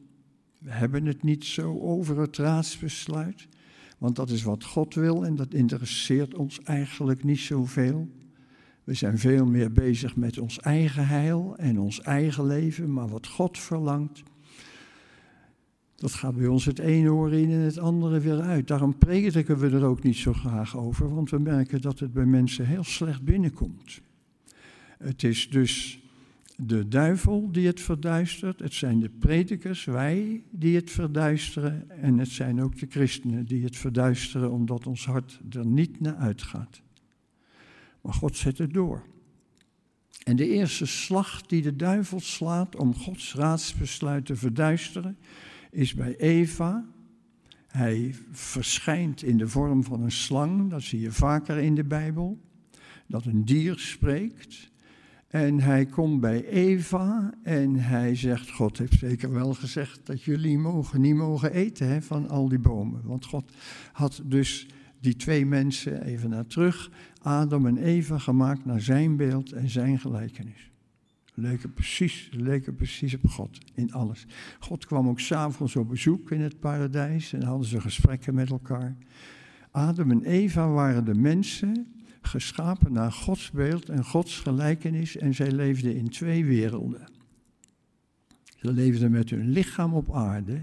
We 0.58 0.70
hebben 0.70 1.06
het 1.06 1.22
niet 1.22 1.44
zo 1.44 1.78
over 1.78 2.18
het 2.18 2.36
raadsbesluit, 2.36 3.48
want 3.98 4.16
dat 4.16 4.30
is 4.30 4.42
wat 4.42 4.64
God 4.64 4.94
wil 4.94 5.24
en 5.24 5.36
dat 5.36 5.54
interesseert 5.54 6.34
ons 6.34 6.60
eigenlijk 6.62 7.24
niet 7.24 7.38
zoveel. 7.38 8.08
We 8.84 8.94
zijn 8.94 9.18
veel 9.18 9.46
meer 9.46 9.72
bezig 9.72 10.16
met 10.16 10.38
ons 10.38 10.60
eigen 10.60 11.06
heil 11.06 11.56
en 11.56 11.80
ons 11.80 12.00
eigen 12.00 12.46
leven, 12.46 12.92
maar 12.92 13.08
wat 13.08 13.26
God 13.26 13.58
verlangt, 13.58 14.22
dat 15.94 16.12
gaat 16.12 16.36
bij 16.36 16.46
ons 16.46 16.64
het 16.64 16.78
ene 16.78 17.12
oor 17.12 17.32
in 17.32 17.50
en 17.50 17.58
het 17.58 17.78
andere 17.78 18.20
weer 18.20 18.40
uit. 18.40 18.68
Daarom 18.68 18.98
prediken 18.98 19.58
we 19.58 19.70
er 19.70 19.84
ook 19.84 20.02
niet 20.02 20.16
zo 20.16 20.32
graag 20.32 20.76
over, 20.76 21.14
want 21.14 21.30
we 21.30 21.38
merken 21.38 21.80
dat 21.80 21.98
het 21.98 22.12
bij 22.12 22.24
mensen 22.24 22.66
heel 22.66 22.84
slecht 22.84 23.22
binnenkomt. 23.22 24.00
Het 24.98 25.22
is 25.22 25.50
dus 25.50 26.01
de 26.66 26.88
duivel 26.88 27.52
die 27.52 27.66
het 27.66 27.80
verduistert, 27.80 28.60
het 28.60 28.74
zijn 28.74 29.00
de 29.00 29.08
predikers, 29.08 29.84
wij, 29.84 30.42
die 30.50 30.76
het 30.76 30.90
verduisteren 30.90 31.90
en 31.90 32.18
het 32.18 32.28
zijn 32.28 32.62
ook 32.62 32.78
de 32.78 32.86
christenen 32.88 33.46
die 33.46 33.64
het 33.64 33.76
verduisteren 33.76 34.50
omdat 34.50 34.86
ons 34.86 35.06
hart 35.06 35.40
er 35.50 35.66
niet 35.66 36.00
naar 36.00 36.16
uitgaat. 36.16 36.82
Maar 38.00 38.14
God 38.14 38.36
zet 38.36 38.58
het 38.58 38.72
door. 38.72 39.02
En 40.24 40.36
de 40.36 40.48
eerste 40.48 40.86
slag 40.86 41.42
die 41.42 41.62
de 41.62 41.76
duivel 41.76 42.20
slaat 42.20 42.76
om 42.76 42.94
Gods 42.94 43.34
raadsbesluit 43.34 44.26
te 44.26 44.36
verduisteren, 44.36 45.18
is 45.70 45.94
bij 45.94 46.16
Eva. 46.16 46.84
Hij 47.66 48.14
verschijnt 48.30 49.22
in 49.22 49.38
de 49.38 49.48
vorm 49.48 49.84
van 49.84 50.02
een 50.02 50.12
slang, 50.12 50.70
dat 50.70 50.82
zie 50.82 51.00
je 51.00 51.12
vaker 51.12 51.58
in 51.58 51.74
de 51.74 51.84
Bijbel, 51.84 52.40
dat 53.06 53.24
een 53.24 53.44
dier 53.44 53.78
spreekt. 53.78 54.71
En 55.32 55.60
hij 55.60 55.86
komt 55.86 56.20
bij 56.20 56.44
Eva 56.44 57.34
en 57.42 57.74
hij 57.74 58.14
zegt, 58.14 58.50
God 58.50 58.78
heeft 58.78 58.98
zeker 58.98 59.32
wel 59.32 59.54
gezegd 59.54 60.06
dat 60.06 60.22
jullie 60.22 60.58
mogen, 60.58 61.00
niet 61.00 61.14
mogen 61.14 61.52
eten 61.52 61.88
hè, 61.88 62.02
van 62.02 62.28
al 62.28 62.48
die 62.48 62.58
bomen. 62.58 63.00
Want 63.04 63.24
God 63.24 63.52
had 63.92 64.22
dus 64.24 64.68
die 65.00 65.16
twee 65.16 65.46
mensen, 65.46 66.02
even 66.02 66.30
naar 66.30 66.46
terug, 66.46 66.90
Adam 67.22 67.66
en 67.66 67.76
Eva 67.76 68.18
gemaakt 68.18 68.64
naar 68.64 68.80
zijn 68.80 69.16
beeld 69.16 69.52
en 69.52 69.68
zijn 69.68 69.98
gelijkenis. 69.98 70.70
Leken 71.34 71.72
precies, 71.72 72.28
leken 72.32 72.74
precies 72.74 73.14
op 73.14 73.26
God 73.26 73.58
in 73.74 73.92
alles. 73.92 74.26
God 74.58 74.86
kwam 74.86 75.08
ook 75.08 75.20
s'avonds 75.20 75.76
op 75.76 75.88
bezoek 75.88 76.30
in 76.30 76.40
het 76.40 76.60
paradijs 76.60 77.32
en 77.32 77.42
hadden 77.42 77.66
ze 77.66 77.80
gesprekken 77.80 78.34
met 78.34 78.50
elkaar. 78.50 78.96
Adam 79.70 80.10
en 80.10 80.24
Eva 80.24 80.68
waren 80.68 81.04
de 81.04 81.14
mensen 81.14 81.86
geschapen 82.26 82.92
naar 82.92 83.12
Gods 83.12 83.50
beeld 83.50 83.88
en 83.88 84.04
Gods 84.04 84.40
gelijkenis 84.40 85.16
en 85.16 85.34
zij 85.34 85.50
leefden 85.50 85.96
in 85.96 86.08
twee 86.08 86.44
werelden. 86.44 87.08
Ze 88.56 88.72
leefden 88.72 89.10
met 89.10 89.30
hun 89.30 89.48
lichaam 89.48 89.94
op 89.94 90.14
aarde 90.14 90.62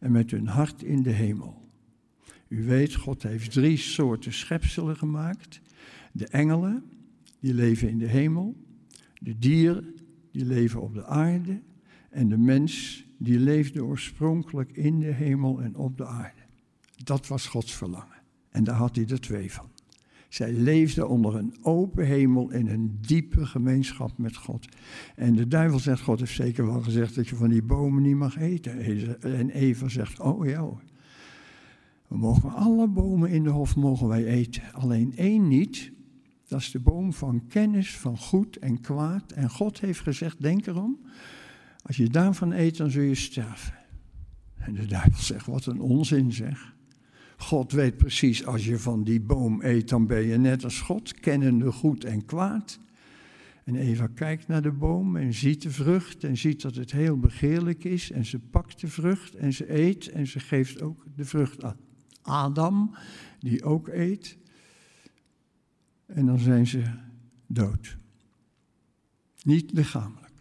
en 0.00 0.12
met 0.12 0.30
hun 0.30 0.46
hart 0.46 0.82
in 0.82 1.02
de 1.02 1.10
hemel. 1.10 1.68
U 2.48 2.64
weet, 2.64 2.94
God 2.94 3.22
heeft 3.22 3.52
drie 3.52 3.76
soorten 3.76 4.32
schepselen 4.32 4.96
gemaakt. 4.96 5.60
De 6.12 6.26
engelen, 6.26 6.84
die 7.40 7.54
leven 7.54 7.88
in 7.88 7.98
de 7.98 8.06
hemel. 8.06 8.56
De 9.20 9.38
dieren, 9.38 9.94
die 10.32 10.44
leven 10.44 10.80
op 10.80 10.94
de 10.94 11.06
aarde. 11.06 11.60
En 12.10 12.28
de 12.28 12.38
mens, 12.38 13.04
die 13.18 13.38
leefde 13.38 13.84
oorspronkelijk 13.84 14.72
in 14.72 14.98
de 14.98 15.12
hemel 15.12 15.62
en 15.62 15.76
op 15.76 15.96
de 15.96 16.06
aarde. 16.06 16.40
Dat 17.04 17.26
was 17.26 17.46
Gods 17.46 17.74
verlangen. 17.74 18.22
En 18.50 18.64
daar 18.64 18.74
had 18.74 18.96
hij 18.96 19.06
er 19.08 19.20
twee 19.20 19.52
van. 19.52 19.69
Zij 20.30 20.52
leefden 20.52 21.08
onder 21.08 21.36
een 21.36 21.54
open 21.62 22.06
hemel 22.06 22.50
in 22.50 22.68
een 22.68 22.98
diepe 23.00 23.46
gemeenschap 23.46 24.18
met 24.18 24.36
God. 24.36 24.66
En 25.16 25.34
de 25.34 25.48
duivel 25.48 25.78
zegt, 25.78 26.02
God 26.02 26.20
heeft 26.20 26.34
zeker 26.34 26.66
wel 26.66 26.80
gezegd 26.80 27.14
dat 27.14 27.28
je 27.28 27.36
van 27.36 27.48
die 27.48 27.62
bomen 27.62 28.02
niet 28.02 28.16
mag 28.16 28.38
eten. 28.38 28.78
En 29.20 29.50
Eva 29.50 29.88
zegt, 29.88 30.20
oh 30.20 30.46
ja, 30.46 30.68
we 32.08 32.16
mogen 32.16 32.54
alle 32.54 32.88
bomen 32.88 33.30
in 33.30 33.42
de 33.42 33.50
hof 33.50 33.76
mogen 33.76 34.08
wij 34.08 34.24
eten. 34.24 34.62
Alleen 34.72 35.12
één 35.16 35.48
niet, 35.48 35.92
dat 36.48 36.60
is 36.60 36.70
de 36.70 36.80
boom 36.80 37.12
van 37.12 37.46
kennis 37.48 37.96
van 37.96 38.18
goed 38.18 38.56
en 38.56 38.80
kwaad. 38.80 39.32
En 39.32 39.50
God 39.50 39.80
heeft 39.80 40.00
gezegd, 40.00 40.42
denk 40.42 40.66
erom, 40.66 40.98
als 41.82 41.96
je 41.96 42.08
daarvan 42.08 42.52
eet, 42.52 42.76
dan 42.76 42.90
zul 42.90 43.02
je 43.02 43.14
sterven. 43.14 43.74
En 44.56 44.74
de 44.74 44.86
duivel 44.86 45.22
zegt, 45.22 45.46
wat 45.46 45.66
een 45.66 45.80
onzin 45.80 46.32
zeg. 46.32 46.74
God 47.40 47.72
weet 47.72 47.96
precies, 47.96 48.46
als 48.46 48.64
je 48.64 48.78
van 48.78 49.04
die 49.04 49.20
boom 49.20 49.62
eet, 49.62 49.88
dan 49.88 50.06
ben 50.06 50.22
je 50.22 50.36
net 50.36 50.64
als 50.64 50.80
God, 50.80 51.14
kennende 51.14 51.72
goed 51.72 52.04
en 52.04 52.24
kwaad. 52.24 52.78
En 53.64 53.76
Eva 53.76 54.06
kijkt 54.06 54.46
naar 54.46 54.62
de 54.62 54.72
boom 54.72 55.16
en 55.16 55.34
ziet 55.34 55.62
de 55.62 55.70
vrucht 55.70 56.24
en 56.24 56.36
ziet 56.36 56.62
dat 56.62 56.74
het 56.74 56.92
heel 56.92 57.18
begeerlijk 57.18 57.84
is. 57.84 58.10
En 58.10 58.24
ze 58.24 58.38
pakt 58.38 58.80
de 58.80 58.88
vrucht 58.88 59.34
en 59.34 59.52
ze 59.52 59.78
eet 59.78 60.08
en 60.08 60.26
ze 60.26 60.40
geeft 60.40 60.82
ook 60.82 61.04
de 61.16 61.24
vrucht 61.24 61.64
aan 61.64 61.76
Adam, 62.22 62.94
die 63.38 63.64
ook 63.64 63.88
eet. 63.88 64.38
En 66.06 66.26
dan 66.26 66.38
zijn 66.38 66.66
ze 66.66 66.82
dood. 67.46 67.98
Niet 69.42 69.72
lichamelijk, 69.72 70.34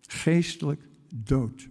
geestelijk 0.00 0.88
dood. 1.14 1.68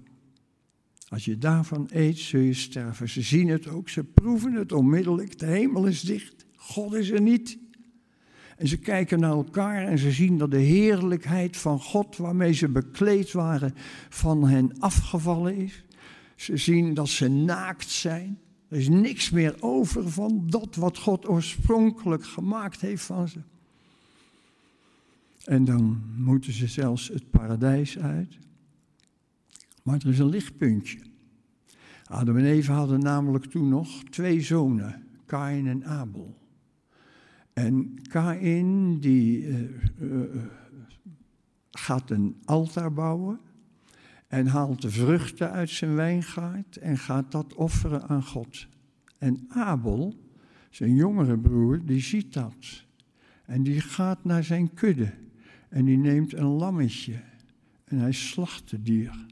Als 1.11 1.25
je 1.25 1.37
daarvan 1.37 1.89
eet, 1.91 2.17
zul 2.17 2.39
je 2.39 2.53
sterven. 2.53 3.09
Ze 3.09 3.21
zien 3.21 3.47
het 3.47 3.67
ook, 3.67 3.89
ze 3.89 4.03
proeven 4.03 4.53
het 4.53 4.71
onmiddellijk. 4.71 5.39
De 5.39 5.45
hemel 5.45 5.85
is 5.85 6.01
dicht, 6.01 6.45
God 6.55 6.93
is 6.93 7.09
er 7.09 7.21
niet. 7.21 7.57
En 8.57 8.67
ze 8.67 8.77
kijken 8.77 9.19
naar 9.19 9.31
elkaar 9.31 9.87
en 9.87 9.97
ze 9.97 10.11
zien 10.11 10.37
dat 10.37 10.51
de 10.51 10.57
heerlijkheid 10.57 11.57
van 11.57 11.79
God, 11.79 12.17
waarmee 12.17 12.53
ze 12.53 12.69
bekleed 12.69 13.31
waren, 13.31 13.73
van 14.09 14.47
hen 14.47 14.79
afgevallen 14.79 15.55
is. 15.55 15.83
Ze 16.35 16.57
zien 16.57 16.93
dat 16.93 17.09
ze 17.09 17.27
naakt 17.27 17.89
zijn. 17.89 18.39
Er 18.67 18.77
is 18.77 18.89
niks 18.89 19.29
meer 19.29 19.55
over 19.59 20.09
van 20.09 20.43
dat 20.47 20.75
wat 20.75 20.97
God 20.97 21.29
oorspronkelijk 21.29 22.25
gemaakt 22.25 22.81
heeft 22.81 23.03
van 23.03 23.27
ze. 23.27 23.39
En 25.43 25.65
dan 25.65 26.01
moeten 26.17 26.53
ze 26.53 26.67
zelfs 26.67 27.07
het 27.07 27.29
paradijs 27.29 27.97
uit. 27.97 28.37
Maar 29.81 29.99
er 29.99 30.07
is 30.07 30.19
een 30.19 30.29
lichtpuntje. 30.29 30.99
Adam 32.03 32.37
en 32.37 32.45
Eva 32.45 32.73
hadden 32.73 32.99
namelijk 32.99 33.45
toen 33.45 33.69
nog 33.69 34.03
twee 34.03 34.41
zonen, 34.41 35.03
Kain 35.25 35.67
en 35.67 35.85
Abel. 35.85 36.37
En 37.53 38.01
Kain 38.09 38.99
die 38.99 39.47
uh, 39.47 39.59
uh, 39.99 40.21
gaat 41.71 42.09
een 42.09 42.35
altaar 42.45 42.93
bouwen 42.93 43.39
en 44.27 44.47
haalt 44.47 44.81
de 44.81 44.89
vruchten 44.89 45.51
uit 45.51 45.69
zijn 45.69 45.95
wijngaard 45.95 46.77
en 46.77 46.97
gaat 46.97 47.31
dat 47.31 47.53
offeren 47.53 48.07
aan 48.07 48.23
God. 48.23 48.67
En 49.17 49.45
Abel, 49.47 50.15
zijn 50.69 50.95
jongere 50.95 51.37
broer, 51.39 51.85
die 51.85 52.01
ziet 52.01 52.33
dat. 52.33 52.85
En 53.45 53.63
die 53.63 53.81
gaat 53.81 54.23
naar 54.23 54.43
zijn 54.43 54.73
kudde 54.73 55.13
en 55.69 55.85
die 55.85 55.97
neemt 55.97 56.33
een 56.33 56.45
lammetje 56.45 57.21
en 57.85 57.97
hij 57.97 58.11
slacht 58.11 58.71
het 58.71 58.85
dier. 58.85 59.25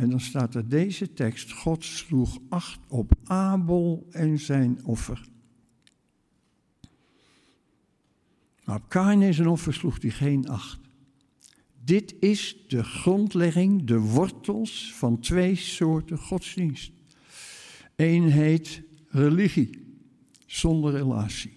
En 0.00 0.10
dan 0.10 0.20
staat 0.20 0.54
er 0.54 0.68
deze 0.68 1.12
tekst: 1.12 1.52
God 1.52 1.84
sloeg 1.84 2.38
acht 2.48 2.78
op 2.88 3.12
Abel 3.24 4.06
en 4.10 4.38
zijn 4.38 4.84
offer. 4.84 5.28
Maar 8.64 8.76
op 8.76 8.88
Kain 8.88 9.22
en 9.22 9.34
zijn 9.34 9.48
offer 9.48 9.74
sloeg 9.74 10.02
hij 10.02 10.10
geen 10.10 10.48
acht. 10.48 10.80
Dit 11.84 12.14
is 12.20 12.64
de 12.68 12.84
grondlegging, 12.84 13.84
de 13.84 13.98
wortels 13.98 14.92
van 14.94 15.20
twee 15.20 15.54
soorten 15.54 16.18
godsdienst. 16.18 16.92
Eén 17.96 18.24
heet 18.24 18.82
religie, 19.08 19.96
zonder 20.46 20.92
relatie. 20.92 21.54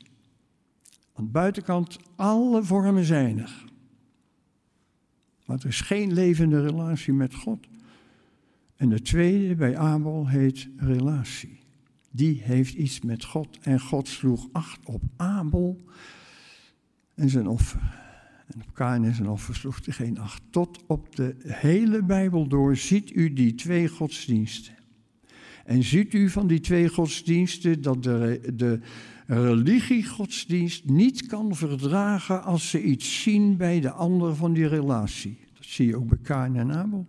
Aan 1.14 1.26
de 1.26 1.32
buitenkant, 1.32 1.98
alle 2.16 2.64
vormen 2.64 3.04
zijn 3.04 3.40
er. 3.40 3.66
Maar 5.46 5.58
er 5.58 5.68
is 5.68 5.82
geen 5.82 6.14
levende 6.14 6.62
relatie 6.62 7.14
met 7.14 7.36
God. 7.36 7.72
En 8.76 8.90
de 8.90 9.02
tweede 9.02 9.56
bij 9.56 9.78
Abel 9.78 10.28
heet 10.28 10.70
relatie. 10.78 11.60
Die 12.12 12.42
heeft 12.44 12.74
iets 12.74 13.02
met 13.02 13.24
God. 13.24 13.58
En 13.62 13.80
God 13.80 14.08
sloeg 14.08 14.48
acht 14.52 14.80
op 14.86 15.02
Abel 15.16 15.82
en 17.16 17.30
zijn 17.30 17.48
offer. 17.48 18.02
En 18.48 18.62
op 18.62 18.74
Kain 18.74 19.04
en 19.04 19.16
zijn 19.16 19.30
offer 19.30 19.56
sloeg 19.56 19.86
hij 19.86 19.94
geen 19.94 20.20
acht. 20.20 20.42
Tot 20.50 20.84
op 20.88 21.16
de 21.16 21.36
hele 21.44 22.04
Bijbel 22.04 22.48
door 22.48 22.76
ziet 22.78 23.16
u 23.16 23.34
die 23.34 23.56
twee 23.56 23.88
godsdiensten. 23.88 24.74
En 25.66 25.84
ziet 25.84 26.14
u 26.14 26.30
van 26.30 26.48
die 26.48 26.60
twee 26.60 26.90
godsdiensten 26.90 27.82
dat 27.82 28.04
de, 28.04 28.52
de 28.56 28.80
religiegodsdienst 29.26 30.86
niet 30.86 31.26
kan 31.26 31.56
verdragen 31.56 32.44
als 32.44 32.70
ze 32.70 32.84
iets 32.84 33.22
zien 33.22 33.58
bij 33.58 33.80
de 33.80 33.92
ander 33.92 34.36
van 34.36 34.54
die 34.54 34.68
relatie. 34.68 35.38
Dat 35.54 35.66
zie 35.66 35.88
je 35.88 35.96
ook 35.96 36.08
bij 36.08 36.18
Kain 36.22 36.56
en 36.56 36.72
Abel. 36.72 37.06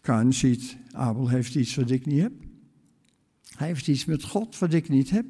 Kain 0.00 0.34
ziet, 0.34 0.76
Abel 0.92 1.28
heeft 1.28 1.54
iets 1.54 1.74
wat 1.74 1.90
ik 1.90 2.06
niet 2.06 2.20
heb. 2.20 2.32
Hij 3.56 3.66
heeft 3.66 3.88
iets 3.88 4.04
met 4.04 4.24
God 4.24 4.58
wat 4.58 4.72
ik 4.72 4.88
niet 4.88 5.10
heb. 5.10 5.26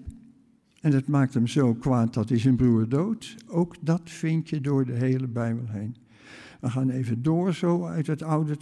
En 0.80 0.90
dat 0.90 1.06
maakt 1.06 1.34
hem 1.34 1.46
zo 1.46 1.74
kwaad 1.74 2.14
dat 2.14 2.28
hij 2.28 2.38
zijn 2.38 2.56
broer 2.56 2.88
dood. 2.88 3.36
Ook 3.46 3.76
dat 3.80 4.00
vind 4.04 4.48
je 4.48 4.60
door 4.60 4.86
de 4.86 4.92
hele 4.92 5.28
Bijbel 5.28 5.68
heen. 5.68 5.96
We 6.60 6.70
gaan 6.70 6.90
even 6.90 7.22
door 7.22 7.54
zo 7.54 7.84
uit 7.84 8.06
het 8.06 8.22
Oude 8.22 8.56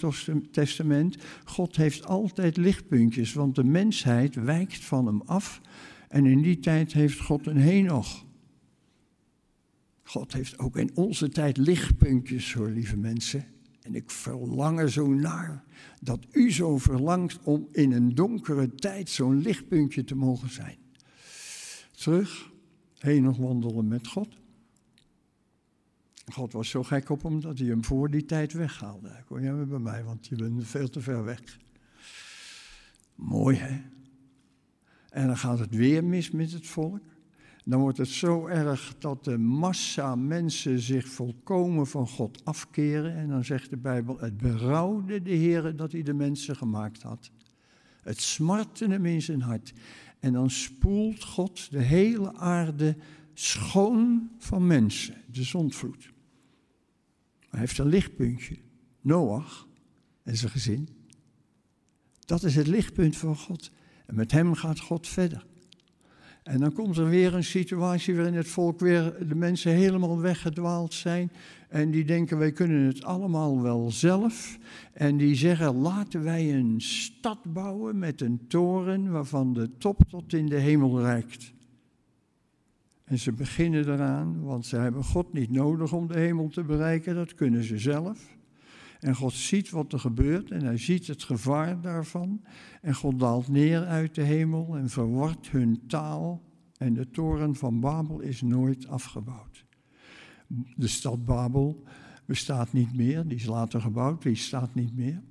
Testament. 0.51 1.17
God 1.45 1.77
heeft 1.77 2.07
altijd 2.07 2.57
lichtpuntjes, 2.57 3.33
want 3.33 3.55
de 3.55 3.65
mensheid 3.65 4.35
wijkt 4.35 4.85
van 4.85 5.07
hem 5.07 5.23
af. 5.25 5.61
En 6.09 6.27
in 6.27 6.43
die 6.43 6.59
tijd 6.59 6.93
heeft 6.93 7.21
God 7.21 7.47
een 7.47 7.61
Henoch. 7.61 8.27
God 10.03 10.33
heeft 10.33 10.59
ook 10.59 10.77
in 10.77 10.91
onze 10.95 11.29
tijd 11.29 11.57
lichtpuntjes 11.57 12.53
hoor, 12.53 12.69
lieve 12.69 12.97
mensen. 12.97 13.45
En 13.89 13.95
ik 13.95 14.11
verlang 14.11 14.79
er 14.79 14.91
zo 14.91 15.07
naar 15.07 15.65
dat 16.01 16.27
u 16.33 16.53
zo 16.53 16.79
verlangt 16.79 17.39
om 17.43 17.69
in 17.73 17.93
een 17.93 18.15
donkere 18.15 18.75
tijd 18.75 19.09
zo'n 19.11 19.41
lichtpuntje 19.41 20.05
te 20.05 20.15
mogen 20.15 20.51
zijn. 20.51 20.77
Terug, 21.91 22.51
heen 22.99 23.23
nog 23.23 23.37
wandelen 23.37 23.89
met 23.89 24.07
God. 24.07 24.29
God 26.33 26.53
was 26.53 26.69
zo 26.69 26.83
gek 26.83 27.11
op 27.11 27.23
hem 27.23 27.41
dat 27.41 27.59
hij 27.59 27.69
hem 27.69 27.85
voor 27.85 28.11
die 28.11 28.25
tijd 28.25 28.53
weghaalde. 28.53 29.23
Kom 29.27 29.41
jij 29.41 29.67
bij 29.67 29.79
mij, 29.79 30.05
want 30.05 30.27
je 30.27 30.37
bent 30.37 30.67
veel 30.67 30.89
te 30.89 31.01
ver 31.01 31.25
weg. 31.25 31.59
Mooi 33.15 33.57
hè? 33.57 33.81
En 35.09 35.27
dan 35.27 35.37
gaat 35.37 35.59
het 35.59 35.75
weer 35.75 36.05
mis 36.05 36.31
met 36.31 36.53
het 36.53 36.67
volk. 36.67 37.03
Dan 37.69 37.81
wordt 37.81 37.99
het 37.99 38.09
zo 38.09 38.47
erg 38.47 38.95
dat 38.99 39.25
de 39.25 39.39
massa 39.39 40.17
mensen 40.17 40.81
zich 40.81 41.09
volkomen 41.09 41.87
van 41.87 42.09
God 42.09 42.45
afkeren. 42.45 43.15
En 43.15 43.29
dan 43.29 43.45
zegt 43.45 43.71
de 43.71 43.77
Bijbel, 43.77 44.19
het 44.19 44.37
berouwde 44.37 45.23
de 45.23 45.31
Heer 45.31 45.77
dat 45.77 45.93
hij 45.93 46.03
de 46.03 46.13
mensen 46.13 46.57
gemaakt 46.57 47.03
had. 47.03 47.31
Het 48.03 48.21
smartte 48.21 48.87
hem 48.87 49.07
in 49.07 49.23
zijn 49.23 49.41
hart. 49.41 49.73
En 50.21 50.33
dan 50.33 50.51
spoelt 50.51 51.25
God 51.25 51.71
de 51.71 51.83
hele 51.83 52.35
aarde 52.35 52.97
schoon 53.35 54.31
van 54.39 54.67
mensen, 54.67 55.15
de 55.31 55.43
zondvloed. 55.43 56.13
Hij 57.49 57.61
heeft 57.61 57.79
een 57.79 57.89
lichtpuntje, 57.89 58.59
Noach 59.01 59.69
en 60.23 60.37
zijn 60.37 60.53
gezin. 60.53 60.89
Dat 62.19 62.43
is 62.43 62.55
het 62.55 62.67
lichtpunt 62.67 63.17
van 63.17 63.37
God. 63.37 63.71
En 64.07 64.15
met 64.15 64.33
hem 64.33 64.55
gaat 64.55 64.81
God 64.81 65.09
verder. 65.09 65.47
En 66.49 66.61
dan 66.61 66.73
komt 66.73 66.97
er 66.97 67.09
weer 67.09 67.35
een 67.35 67.45
situatie 67.45 68.15
waarin 68.15 68.35
het 68.35 68.49
volk 68.49 68.81
weer, 68.81 69.27
de 69.29 69.35
mensen 69.35 69.73
helemaal 69.73 70.21
weggedwaald 70.21 70.95
zijn. 70.95 71.31
En 71.69 71.91
die 71.91 72.05
denken, 72.05 72.39
wij 72.39 72.53
kunnen 72.53 72.83
het 72.83 73.05
allemaal 73.05 73.63
wel 73.63 73.91
zelf. 73.91 74.59
En 74.93 75.17
die 75.17 75.35
zeggen, 75.35 75.77
laten 75.77 76.25
wij 76.25 76.55
een 76.55 76.75
stad 76.79 77.53
bouwen 77.53 77.99
met 77.99 78.21
een 78.21 78.41
toren 78.47 79.11
waarvan 79.11 79.53
de 79.53 79.71
top 79.79 80.01
tot 80.09 80.33
in 80.33 80.47
de 80.47 80.59
hemel 80.59 81.01
reikt. 81.01 81.53
En 83.05 83.19
ze 83.19 83.33
beginnen 83.33 83.93
eraan, 83.93 84.43
want 84.43 84.67
ze 84.67 84.77
hebben 84.77 85.05
God 85.05 85.33
niet 85.33 85.51
nodig 85.51 85.93
om 85.93 86.07
de 86.07 86.19
hemel 86.19 86.49
te 86.49 86.63
bereiken, 86.63 87.15
dat 87.15 87.35
kunnen 87.35 87.65
ze 87.65 87.79
zelf. 87.79 88.38
En 89.01 89.15
God 89.15 89.33
ziet 89.33 89.71
wat 89.71 89.93
er 89.93 89.99
gebeurt 89.99 90.51
en 90.51 90.65
hij 90.65 90.79
ziet 90.79 91.07
het 91.07 91.23
gevaar 91.23 91.81
daarvan. 91.81 92.45
En 92.83 92.95
God 92.95 93.19
daalt 93.19 93.49
neer 93.49 93.85
uit 93.85 94.15
de 94.15 94.23
hemel 94.23 94.77
en 94.77 94.89
verwart 94.89 95.51
hun 95.51 95.83
taal. 95.87 96.43
En 96.77 96.95
de 96.95 97.11
toren 97.11 97.55
van 97.55 97.81
Babel 97.81 98.21
is 98.21 98.43
nooit 98.43 98.89
afgebouwd. 98.89 99.65
De 100.77 100.87
stad 100.87 101.25
Babel 101.25 101.83
bestaat 102.25 102.73
niet 102.73 102.97
meer, 102.97 103.29
die 103.29 103.39
is 103.39 103.47
later 103.47 103.81
gebouwd, 103.81 104.23
die 104.23 104.35
staat 104.35 104.75
niet 104.75 104.97
meer. 104.97 105.23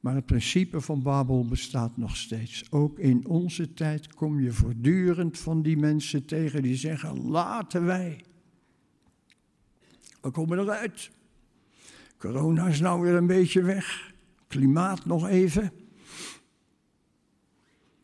Maar 0.00 0.14
het 0.14 0.26
principe 0.26 0.80
van 0.80 1.02
Babel 1.02 1.46
bestaat 1.46 1.96
nog 1.96 2.16
steeds. 2.16 2.72
Ook 2.72 2.98
in 2.98 3.26
onze 3.26 3.74
tijd 3.74 4.14
kom 4.14 4.40
je 4.40 4.52
voortdurend 4.52 5.38
van 5.38 5.62
die 5.62 5.76
mensen 5.76 6.24
tegen 6.24 6.62
die 6.62 6.76
zeggen: 6.76 7.28
laten 7.28 7.84
wij. 7.84 8.24
We 10.20 10.30
komen 10.30 10.58
eruit. 10.58 11.10
Corona 12.18 12.66
is 12.66 12.80
nou 12.80 13.00
weer 13.00 13.14
een 13.14 13.26
beetje 13.26 13.62
weg. 13.62 14.14
Klimaat 14.46 15.04
nog 15.04 15.28
even. 15.28 15.72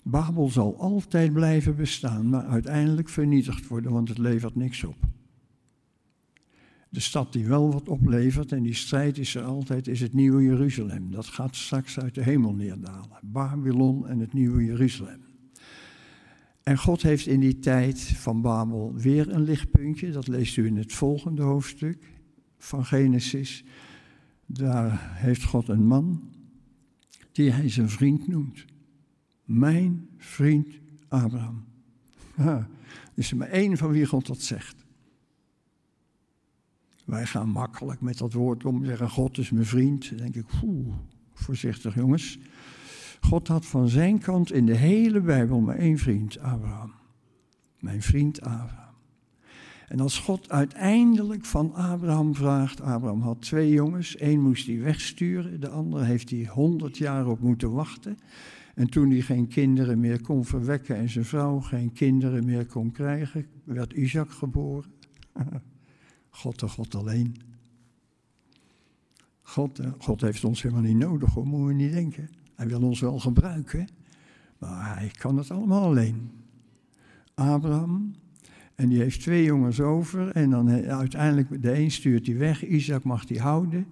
Babel 0.02 0.48
zal 0.48 0.78
altijd 0.78 1.32
blijven 1.32 1.76
bestaan, 1.76 2.28
maar 2.28 2.46
uiteindelijk 2.46 3.08
vernietigd 3.08 3.68
worden, 3.68 3.92
want 3.92 4.08
het 4.08 4.18
levert 4.18 4.54
niks 4.54 4.84
op. 4.84 4.96
De 6.88 7.00
stad 7.00 7.32
die 7.32 7.46
wel 7.46 7.72
wat 7.72 7.88
oplevert, 7.88 8.52
en 8.52 8.62
die 8.62 8.74
strijd 8.74 9.18
is 9.18 9.34
er 9.34 9.42
altijd, 9.42 9.88
is 9.88 10.00
het 10.00 10.12
nieuwe 10.12 10.42
Jeruzalem. 10.42 11.10
Dat 11.10 11.26
gaat 11.26 11.56
straks 11.56 12.00
uit 12.00 12.14
de 12.14 12.22
hemel 12.22 12.54
neerdalen. 12.54 13.18
Babylon 13.22 14.08
en 14.08 14.18
het 14.18 14.32
nieuwe 14.32 14.64
Jeruzalem. 14.64 15.20
En 16.62 16.78
God 16.78 17.02
heeft 17.02 17.26
in 17.26 17.40
die 17.40 17.58
tijd 17.58 18.00
van 18.00 18.42
Babel 18.42 18.94
weer 18.94 19.28
een 19.28 19.42
lichtpuntje, 19.42 20.10
dat 20.10 20.28
leest 20.28 20.56
u 20.56 20.66
in 20.66 20.76
het 20.76 20.92
volgende 20.92 21.42
hoofdstuk 21.42 21.98
van 22.58 22.84
Genesis. 22.84 23.64
Daar 24.52 25.12
heeft 25.14 25.44
God 25.44 25.68
een 25.68 25.86
man 25.86 26.30
die 27.32 27.50
hij 27.50 27.68
zijn 27.68 27.88
vriend 27.88 28.28
noemt. 28.28 28.64
Mijn 29.44 30.08
vriend 30.16 30.68
Abraham. 31.08 31.64
er 32.36 32.68
is 33.14 33.32
maar 33.32 33.48
één 33.48 33.76
van 33.76 33.90
wie 33.90 34.06
God 34.06 34.26
dat 34.26 34.40
zegt. 34.40 34.84
Wij 37.04 37.26
gaan 37.26 37.48
makkelijk 37.48 38.00
met 38.00 38.18
dat 38.18 38.32
woord 38.32 38.64
om 38.64 38.84
zeggen: 38.84 39.10
God 39.10 39.38
is 39.38 39.50
mijn 39.50 39.66
vriend. 39.66 40.08
Dan 40.08 40.18
denk 40.18 40.34
ik, 40.34 40.46
oeh, 40.62 40.94
voorzichtig 41.34 41.94
jongens. 41.94 42.38
God 43.20 43.48
had 43.48 43.66
van 43.66 43.88
zijn 43.88 44.18
kant 44.18 44.52
in 44.52 44.66
de 44.66 44.76
hele 44.76 45.20
Bijbel 45.20 45.60
maar 45.60 45.76
één 45.76 45.98
vriend, 45.98 46.38
Abraham. 46.38 46.92
Mijn 47.78 48.02
vriend 48.02 48.40
Abraham. 48.40 48.91
En 49.88 50.00
als 50.00 50.18
God 50.18 50.50
uiteindelijk 50.50 51.44
van 51.44 51.74
Abraham 51.74 52.34
vraagt, 52.34 52.80
Abraham 52.80 53.20
had 53.20 53.42
twee 53.42 53.70
jongens, 53.70 54.16
één 54.16 54.40
moest 54.40 54.66
hij 54.66 54.78
wegsturen, 54.78 55.60
de 55.60 55.68
andere 55.68 56.04
heeft 56.04 56.30
hij 56.30 56.46
honderd 56.46 56.98
jaar 56.98 57.26
op 57.26 57.40
moeten 57.40 57.72
wachten. 57.72 58.18
En 58.74 58.90
toen 58.90 59.10
hij 59.10 59.20
geen 59.20 59.48
kinderen 59.48 60.00
meer 60.00 60.20
kon 60.20 60.44
verwekken 60.44 60.96
en 60.96 61.08
zijn 61.08 61.24
vrouw 61.24 61.60
geen 61.60 61.92
kinderen 61.92 62.44
meer 62.44 62.66
kon 62.66 62.90
krijgen, 62.90 63.46
werd 63.64 63.92
Isaac 63.92 64.30
geboren. 64.30 64.90
God 66.30 66.60
de 66.60 66.68
God 66.68 66.94
alleen. 66.94 67.36
God, 69.42 69.78
eh, 69.78 69.90
God 69.98 70.20
heeft 70.20 70.44
ons 70.44 70.62
helemaal 70.62 70.84
niet 70.84 70.96
nodig, 70.96 71.34
hoor, 71.34 71.46
moeten 71.46 71.66
we 71.66 71.82
niet 71.82 71.92
denken. 71.92 72.28
Hij 72.54 72.66
wil 72.66 72.82
ons 72.82 73.00
wel 73.00 73.18
gebruiken, 73.18 73.88
maar 74.58 74.96
hij 74.96 75.08
kan 75.08 75.36
het 75.36 75.50
allemaal 75.50 75.82
alleen. 75.82 76.30
Abraham, 77.34 78.14
en 78.74 78.88
die 78.88 78.98
heeft 78.98 79.20
twee 79.20 79.44
jongens 79.44 79.80
over, 79.80 80.30
en 80.30 80.50
dan 80.50 80.68
eh, 80.68 80.98
uiteindelijk, 80.98 81.62
de 81.62 81.78
een 81.78 81.90
stuurt 81.90 82.26
hij 82.26 82.36
weg, 82.36 82.66
Isaac 82.66 83.04
mag 83.04 83.28
hij 83.28 83.38
houden. 83.38 83.86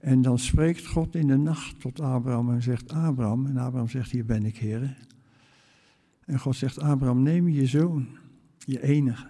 En 0.00 0.22
dan 0.22 0.38
spreekt 0.38 0.86
God 0.86 1.14
in 1.14 1.26
de 1.26 1.36
nacht 1.36 1.80
tot 1.80 2.00
Abraham 2.00 2.50
en 2.50 2.62
zegt, 2.62 2.92
Abraham, 2.92 3.46
en 3.46 3.56
Abraham 3.56 3.88
zegt, 3.88 4.10
hier 4.10 4.24
ben 4.24 4.44
ik, 4.44 4.56
heren. 4.56 4.96
En 6.24 6.38
God 6.38 6.56
zegt, 6.56 6.78
Abraham, 6.78 7.22
neem 7.22 7.48
je 7.48 7.66
zoon, 7.66 8.08
je 8.58 8.82
enige, 8.82 9.26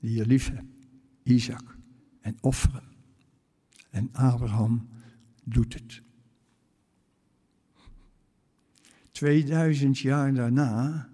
die 0.00 0.14
je 0.14 0.26
lief 0.26 0.50
hebt, 0.50 0.86
Isaac, 1.22 1.76
en 2.20 2.36
offer. 2.40 2.82
En 3.90 4.08
Abraham 4.12 4.88
doet 5.44 5.74
het. 5.74 6.02
2000 9.10 9.98
jaar 9.98 10.34
daarna 10.34 11.08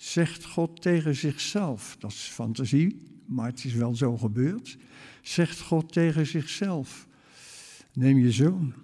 zegt 0.00 0.44
God 0.44 0.82
tegen 0.82 1.16
zichzelf, 1.16 1.96
dat 1.98 2.10
is 2.10 2.16
fantasie, 2.16 2.96
maar 3.26 3.46
het 3.46 3.64
is 3.64 3.74
wel 3.74 3.94
zo 3.94 4.16
gebeurd, 4.16 4.78
zegt 5.22 5.60
God 5.60 5.92
tegen 5.92 6.26
zichzelf, 6.26 7.08
neem 7.92 8.18
je 8.18 8.32
zoon, 8.32 8.74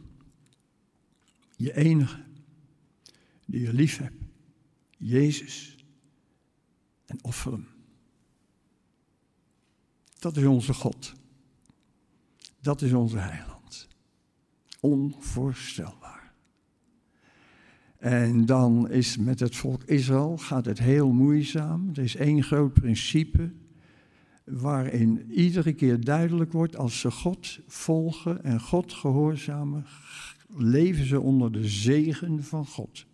je 1.57 1.77
enige, 1.77 2.25
die 3.47 3.61
je 3.61 3.73
lief 3.73 3.99
hebt, 3.99 4.23
Jezus, 4.97 5.77
en 7.07 7.25
offer 7.25 7.53
hem. 7.53 7.69
Dat 10.19 10.37
is 10.37 10.45
onze 10.45 10.75
God. 10.75 11.13
Dat 12.61 12.83
is 12.83 12.93
onze 12.93 13.19
heiland. 13.19 13.89
Onvoorstelbaar. 14.81 16.06
En 18.07 18.45
dan 18.45 18.90
is 18.90 19.16
met 19.16 19.40
het 19.40 19.57
volk 19.57 19.83
Israël 19.85 20.37
gaat 20.37 20.64
het 20.64 20.79
heel 20.79 21.12
moeizaam. 21.12 21.90
Er 21.95 22.03
is 22.03 22.16
één 22.16 22.42
groot 22.42 22.73
principe 22.73 23.53
waarin 24.45 25.31
iedere 25.31 25.73
keer 25.73 26.05
duidelijk 26.05 26.53
wordt 26.53 26.77
als 26.77 27.01
ze 27.01 27.11
God 27.11 27.61
volgen 27.66 28.45
en 28.45 28.61
God 28.61 28.92
gehoorzamen, 28.92 29.87
leven 30.57 31.07
ze 31.07 31.21
onder 31.21 31.53
de 31.53 31.69
zegen 31.69 32.45
van 32.45 32.66
God. 32.66 33.07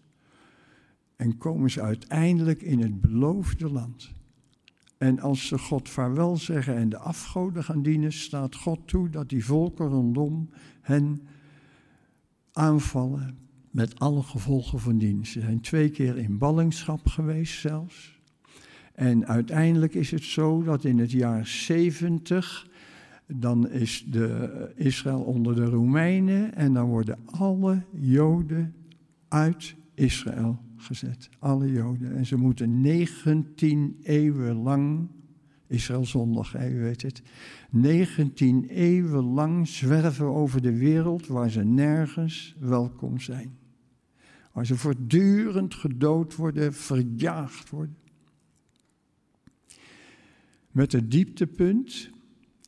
En 1.16 1.38
komen 1.38 1.70
ze 1.70 1.80
uiteindelijk 1.80 2.62
in 2.62 2.80
het 2.80 3.00
beloofde 3.00 3.70
land. 3.70 4.12
En 4.98 5.20
als 5.20 5.46
ze 5.46 5.58
God 5.58 5.88
vaarwel 5.88 6.36
zeggen 6.36 6.76
en 6.76 6.88
de 6.88 6.98
afgoden 6.98 7.64
gaan 7.64 7.82
dienen, 7.82 8.12
staat 8.12 8.54
God 8.54 8.88
toe 8.88 9.10
dat 9.10 9.28
die 9.28 9.44
volken 9.44 9.86
rondom 9.86 10.48
hen 10.80 11.26
aanvallen 12.52 13.41
met 13.72 13.98
alle 13.98 14.22
gevolgen 14.22 14.80
van 14.80 14.98
dien. 14.98 15.26
Ze 15.26 15.40
zijn 15.40 15.60
twee 15.60 15.90
keer 15.90 16.18
in 16.18 16.38
ballingschap 16.38 17.06
geweest 17.06 17.60
zelfs. 17.60 18.20
En 18.94 19.26
uiteindelijk 19.26 19.94
is 19.94 20.10
het 20.10 20.22
zo 20.22 20.62
dat 20.62 20.84
in 20.84 20.98
het 20.98 21.10
jaar 21.10 21.46
70, 21.46 22.68
dan 23.26 23.70
is 23.70 24.04
de, 24.08 24.72
Israël 24.76 25.20
onder 25.20 25.54
de 25.54 25.64
Romeinen 25.64 26.54
en 26.54 26.72
dan 26.72 26.88
worden 26.88 27.18
alle 27.26 27.82
Joden 27.92 28.74
uit 29.28 29.74
Israël 29.94 30.58
gezet. 30.76 31.28
Alle 31.38 31.72
Joden. 31.72 32.16
En 32.16 32.26
ze 32.26 32.36
moeten 32.36 32.80
19 32.80 33.96
eeuwen 34.02 34.56
lang, 34.56 35.08
Israël 35.66 36.06
zondag, 36.06 36.54
u 36.54 36.80
weet 36.80 37.02
het, 37.02 37.22
19 37.70 38.64
eeuwen 38.64 39.24
lang 39.24 39.68
zwerven 39.68 40.26
over 40.26 40.62
de 40.62 40.78
wereld 40.78 41.26
waar 41.26 41.50
ze 41.50 41.64
nergens 41.64 42.56
welkom 42.58 43.20
zijn. 43.20 43.60
Waar 44.52 44.66
ze 44.66 44.76
voortdurend 44.76 45.74
gedood 45.74 46.36
worden, 46.36 46.74
verjaagd 46.74 47.70
worden. 47.70 47.96
Met 50.70 50.92
het 50.92 51.10
dieptepunt 51.10 52.10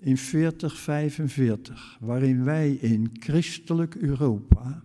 in 0.00 0.16
4045, 0.16 1.98
waarin 2.00 2.44
wij 2.44 2.72
in 2.72 3.10
christelijk 3.12 3.94
Europa 3.94 4.82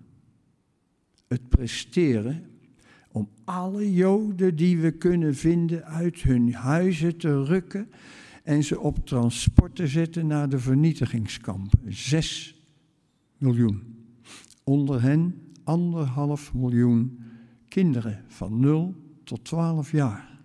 het 1.27 1.49
presteren 1.49 2.49
om 3.11 3.29
alle 3.43 3.93
Joden 3.93 4.55
die 4.55 4.77
we 4.77 4.91
kunnen 4.91 5.35
vinden 5.35 5.85
uit 5.85 6.21
hun 6.21 6.53
huizen 6.53 7.17
te 7.17 7.43
rukken 7.43 7.89
en 8.43 8.63
ze 8.63 8.79
op 8.79 9.05
transport 9.05 9.75
te 9.75 9.87
zetten 9.87 10.27
naar 10.27 10.49
de 10.49 10.59
vernietigingskampen. 10.59 11.93
Zes 11.93 12.55
miljoen. 13.37 13.95
Onder 14.63 15.01
hen 15.01 15.48
anderhalf 15.63 16.53
miljoen 16.53 17.19
kinderen 17.67 18.23
van 18.27 18.59
0 18.59 18.95
tot 19.23 19.43
12 19.43 19.91
jaar. 19.91 20.39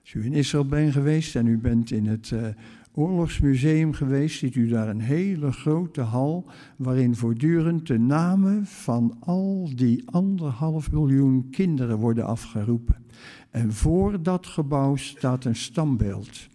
Als 0.00 0.12
u 0.12 0.24
in 0.24 0.32
Israël 0.32 0.66
bent 0.66 0.92
geweest 0.92 1.36
en 1.36 1.46
u 1.46 1.58
bent 1.58 1.90
in 1.90 2.06
het 2.06 2.30
uh, 2.30 2.46
Oorlogsmuseum 2.94 3.92
geweest, 3.92 4.38
ziet 4.38 4.54
u 4.54 4.68
daar 4.68 4.88
een 4.88 5.00
hele 5.00 5.52
grote 5.52 6.00
hal 6.00 6.50
waarin 6.76 7.16
voortdurend 7.16 7.86
de 7.86 7.98
namen 7.98 8.66
van 8.66 9.16
al 9.20 9.70
die 9.74 10.10
anderhalf 10.10 10.92
miljoen 10.92 11.50
kinderen 11.50 11.98
worden 11.98 12.26
afgeroepen. 12.26 13.04
En 13.50 13.72
voor 13.72 14.22
dat 14.22 14.46
gebouw 14.46 14.96
staat 14.96 15.44
een 15.44 15.56
stambeeld 15.56 16.48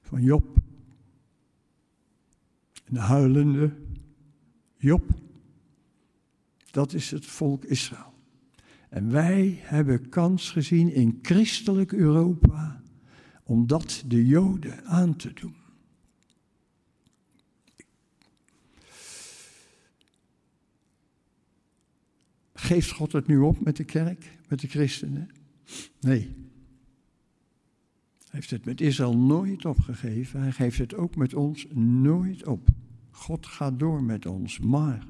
van 0.00 0.22
Job. 0.22 0.58
Een 2.84 2.96
huilende 2.96 3.72
Job. 4.76 5.02
Dat 6.78 6.92
is 6.92 7.10
het 7.10 7.26
volk 7.26 7.64
Israël. 7.64 8.14
En 8.88 9.10
wij 9.10 9.58
hebben 9.62 10.08
kans 10.08 10.50
gezien 10.50 10.92
in 10.92 11.18
christelijk 11.22 11.92
Europa 11.92 12.82
om 13.42 13.66
dat 13.66 14.04
de 14.06 14.26
Joden 14.26 14.84
aan 14.84 15.16
te 15.16 15.32
doen. 15.32 15.56
Geeft 22.54 22.90
God 22.90 23.12
het 23.12 23.26
nu 23.26 23.38
op 23.38 23.60
met 23.60 23.76
de 23.76 23.84
kerk, 23.84 24.38
met 24.48 24.60
de 24.60 24.68
christenen? 24.68 25.28
Nee. 26.00 26.20
Hij 26.20 26.30
heeft 28.30 28.50
het 28.50 28.64
met 28.64 28.80
Israël 28.80 29.16
nooit 29.16 29.64
opgegeven. 29.64 30.40
Hij 30.40 30.52
geeft 30.52 30.78
het 30.78 30.94
ook 30.94 31.16
met 31.16 31.34
ons 31.34 31.66
nooit 31.74 32.46
op. 32.46 32.68
God 33.10 33.46
gaat 33.46 33.78
door 33.78 34.02
met 34.02 34.26
ons. 34.26 34.58
Maar 34.58 35.06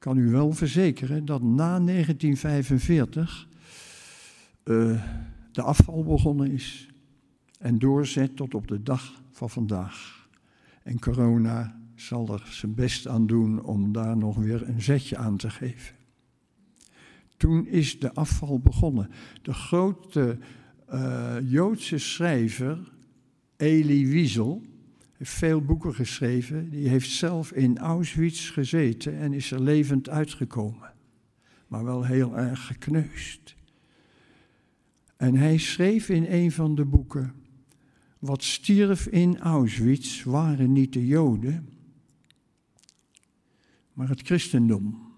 kan 0.00 0.16
u 0.18 0.30
wel 0.30 0.52
verzekeren 0.52 1.24
dat 1.24 1.42
na 1.42 1.80
1945 1.80 3.48
uh, 4.64 5.04
de 5.52 5.62
afval 5.62 6.04
begonnen 6.04 6.50
is 6.50 6.88
en 7.58 7.78
doorzet 7.78 8.36
tot 8.36 8.54
op 8.54 8.68
de 8.68 8.82
dag 8.82 9.22
van 9.30 9.50
vandaag. 9.50 10.28
En 10.82 10.98
corona 10.98 11.80
zal 11.94 12.32
er 12.32 12.46
zijn 12.50 12.74
best 12.74 13.06
aan 13.06 13.26
doen 13.26 13.62
om 13.62 13.92
daar 13.92 14.16
nog 14.16 14.36
weer 14.36 14.68
een 14.68 14.82
zetje 14.82 15.16
aan 15.16 15.36
te 15.36 15.50
geven. 15.50 15.94
Toen 17.36 17.66
is 17.66 17.98
de 17.98 18.14
afval 18.14 18.58
begonnen. 18.58 19.10
De 19.42 19.52
grote 19.52 20.38
uh, 20.92 21.36
Joodse 21.42 21.98
schrijver 21.98 22.92
Elie 23.56 24.08
Wiesel 24.08 24.62
heeft 25.20 25.32
veel 25.32 25.60
boeken 25.60 25.94
geschreven. 25.94 26.70
Die 26.70 26.88
heeft 26.88 27.10
zelf 27.10 27.52
in 27.52 27.78
Auschwitz 27.78 28.52
gezeten 28.52 29.16
en 29.16 29.32
is 29.32 29.50
er 29.50 29.60
levend 29.60 30.08
uitgekomen. 30.08 30.92
Maar 31.68 31.84
wel 31.84 32.04
heel 32.04 32.36
erg 32.36 32.66
gekneusd. 32.66 33.54
En 35.16 35.34
hij 35.34 35.58
schreef 35.58 36.08
in 36.08 36.24
een 36.28 36.52
van 36.52 36.74
de 36.74 36.84
boeken 36.84 37.34
wat 38.18 38.42
stierf 38.42 39.06
in 39.06 39.38
Auschwitz 39.38 40.22
waren 40.22 40.72
niet 40.72 40.92
de 40.92 41.06
Joden, 41.06 41.68
maar 43.92 44.08
het 44.08 44.20
christendom. 44.20 45.12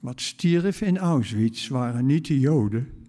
Wat 0.00 0.20
stierf 0.20 0.80
in 0.80 0.98
Auschwitz 0.98 1.68
waren 1.68 2.06
niet 2.06 2.26
de 2.26 2.40
Joden, 2.40 3.01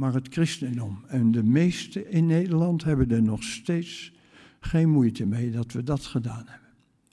maar 0.00 0.14
het 0.14 0.28
christendom. 0.30 1.04
En 1.06 1.30
de 1.30 1.42
meesten 1.42 2.10
in 2.10 2.26
Nederland 2.26 2.84
hebben 2.84 3.10
er 3.10 3.22
nog 3.22 3.42
steeds 3.42 4.12
geen 4.60 4.90
moeite 4.90 5.26
mee 5.26 5.50
dat 5.50 5.72
we 5.72 5.82
dat 5.82 6.04
gedaan 6.04 6.44
hebben. 6.46 6.68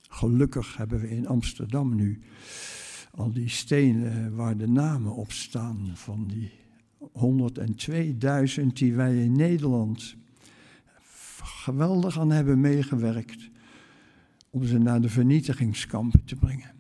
Gelukkig 0.09 0.77
hebben 0.77 0.99
we 0.99 1.09
in 1.09 1.27
Amsterdam 1.27 1.95
nu 1.95 2.19
al 3.11 3.33
die 3.33 3.49
stenen 3.49 4.35
waar 4.35 4.57
de 4.57 4.67
namen 4.67 5.15
op 5.15 5.31
staan 5.31 5.91
van 5.93 6.27
die 6.27 6.51
102.000 8.59 8.65
die 8.73 8.93
wij 8.93 9.23
in 9.23 9.31
Nederland 9.31 10.15
geweldig 11.43 12.19
aan 12.19 12.31
hebben 12.31 12.59
meegewerkt 12.59 13.49
om 14.49 14.63
ze 14.63 14.77
naar 14.77 15.01
de 15.01 15.09
vernietigingskampen 15.09 16.23
te 16.25 16.35
brengen. 16.35 16.75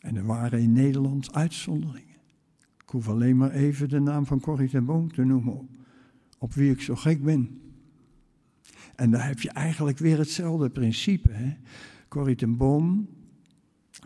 En 0.00 0.16
er 0.16 0.26
waren 0.26 0.60
in 0.60 0.72
Nederland 0.72 1.34
uitzonderingen. 1.34 2.05
Ik 2.86 2.92
hoef 2.92 3.08
alleen 3.08 3.36
maar 3.36 3.50
even 3.50 3.88
de 3.88 4.00
naam 4.00 4.26
van 4.26 4.40
Corrie 4.40 4.68
ten 4.68 4.84
Boom 4.84 5.12
te 5.12 5.24
noemen, 5.24 5.68
op 6.38 6.54
wie 6.54 6.70
ik 6.70 6.80
zo 6.80 6.94
gek 6.94 7.22
ben. 7.22 7.60
En 8.94 9.10
daar 9.10 9.26
heb 9.26 9.40
je 9.40 9.50
eigenlijk 9.50 9.98
weer 9.98 10.18
hetzelfde 10.18 10.70
principe. 10.70 11.30
Hè? 11.32 11.56
Corrie 12.08 12.36
ten 12.36 12.56
Boom 12.56 13.08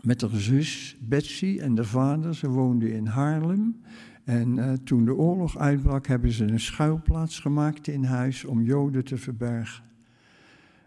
met 0.01 0.21
haar 0.21 0.29
zus 0.29 0.97
Betsy 1.01 1.57
en 1.61 1.75
de 1.75 1.83
vader, 1.83 2.35
ze 2.35 2.49
woonden 2.49 2.93
in 2.93 3.05
Haarlem. 3.05 3.81
En 4.23 4.57
uh, 4.57 4.73
toen 4.73 5.05
de 5.05 5.15
oorlog 5.15 5.57
uitbrak, 5.57 6.07
hebben 6.07 6.31
ze 6.31 6.45
een 6.45 6.59
schuilplaats 6.59 7.39
gemaakt 7.39 7.87
in 7.87 8.03
huis 8.03 8.45
om 8.45 8.61
Joden 8.61 9.03
te 9.03 9.17
verbergen. 9.17 9.83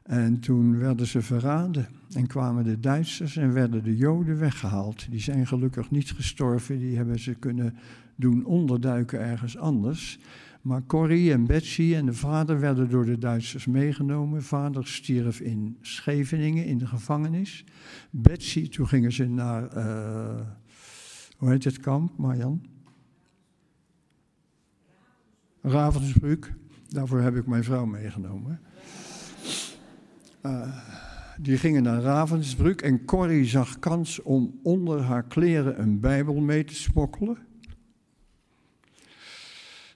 En 0.05 0.41
toen 0.41 0.79
werden 0.79 1.07
ze 1.07 1.23
verraden 1.23 1.89
en 2.13 2.27
kwamen 2.27 2.65
de 2.65 2.81
Duitsers 2.81 3.37
en 3.37 3.53
werden 3.53 3.85
de 3.85 3.97
Joden 3.97 4.39
weggehaald. 4.39 5.11
Die 5.11 5.21
zijn 5.21 5.47
gelukkig 5.47 5.91
niet 5.91 6.11
gestorven, 6.11 6.79
die 6.79 6.97
hebben 6.97 7.19
ze 7.19 7.35
kunnen 7.35 7.75
doen 8.17 8.45
onderduiken 8.45 9.21
ergens 9.21 9.59
anders. 9.59 10.19
Maar 10.63 10.87
Corrie 10.87 11.33
en 11.33 11.47
Betsy 11.47 11.95
en 11.95 12.07
de 12.07 12.13
vader 12.13 12.61
werden 12.61 12.91
door 12.91 13.05
de 13.05 13.19
Duitsers 13.19 13.67
meegenomen. 13.67 14.43
Vader 14.43 14.87
stierf 14.87 15.41
in 15.41 15.77
Scheveningen 15.81 16.65
in 16.67 16.79
de 16.79 16.87
gevangenis. 16.87 17.65
Betsy, 18.11 18.69
toen 18.69 18.89
gingen 18.89 19.13
ze 19.13 19.29
naar, 19.29 19.77
uh, 19.77 20.41
hoe 21.37 21.51
heet 21.51 21.65
het 21.65 21.81
kamp, 21.81 22.17
Marjan? 22.17 22.67
Ravensbrück. 25.63 26.55
Daarvoor 26.89 27.21
heb 27.21 27.37
ik 27.37 27.47
mijn 27.47 27.65
vrouw 27.65 27.87
meegenomen. 27.87 28.61
Uh, 30.47 30.77
die 31.39 31.59
gingen 31.59 31.83
naar 31.83 32.01
Ravensbrück 32.01 32.83
en 32.83 33.05
Corrie 33.05 33.45
zag 33.45 33.79
kans 33.79 34.23
om 34.23 34.61
onder 34.63 35.01
haar 35.01 35.23
kleren 35.23 35.81
een 35.81 36.01
Bijbel 36.01 36.35
mee 36.35 36.65
te 36.65 36.75
smokkelen. 36.75 37.39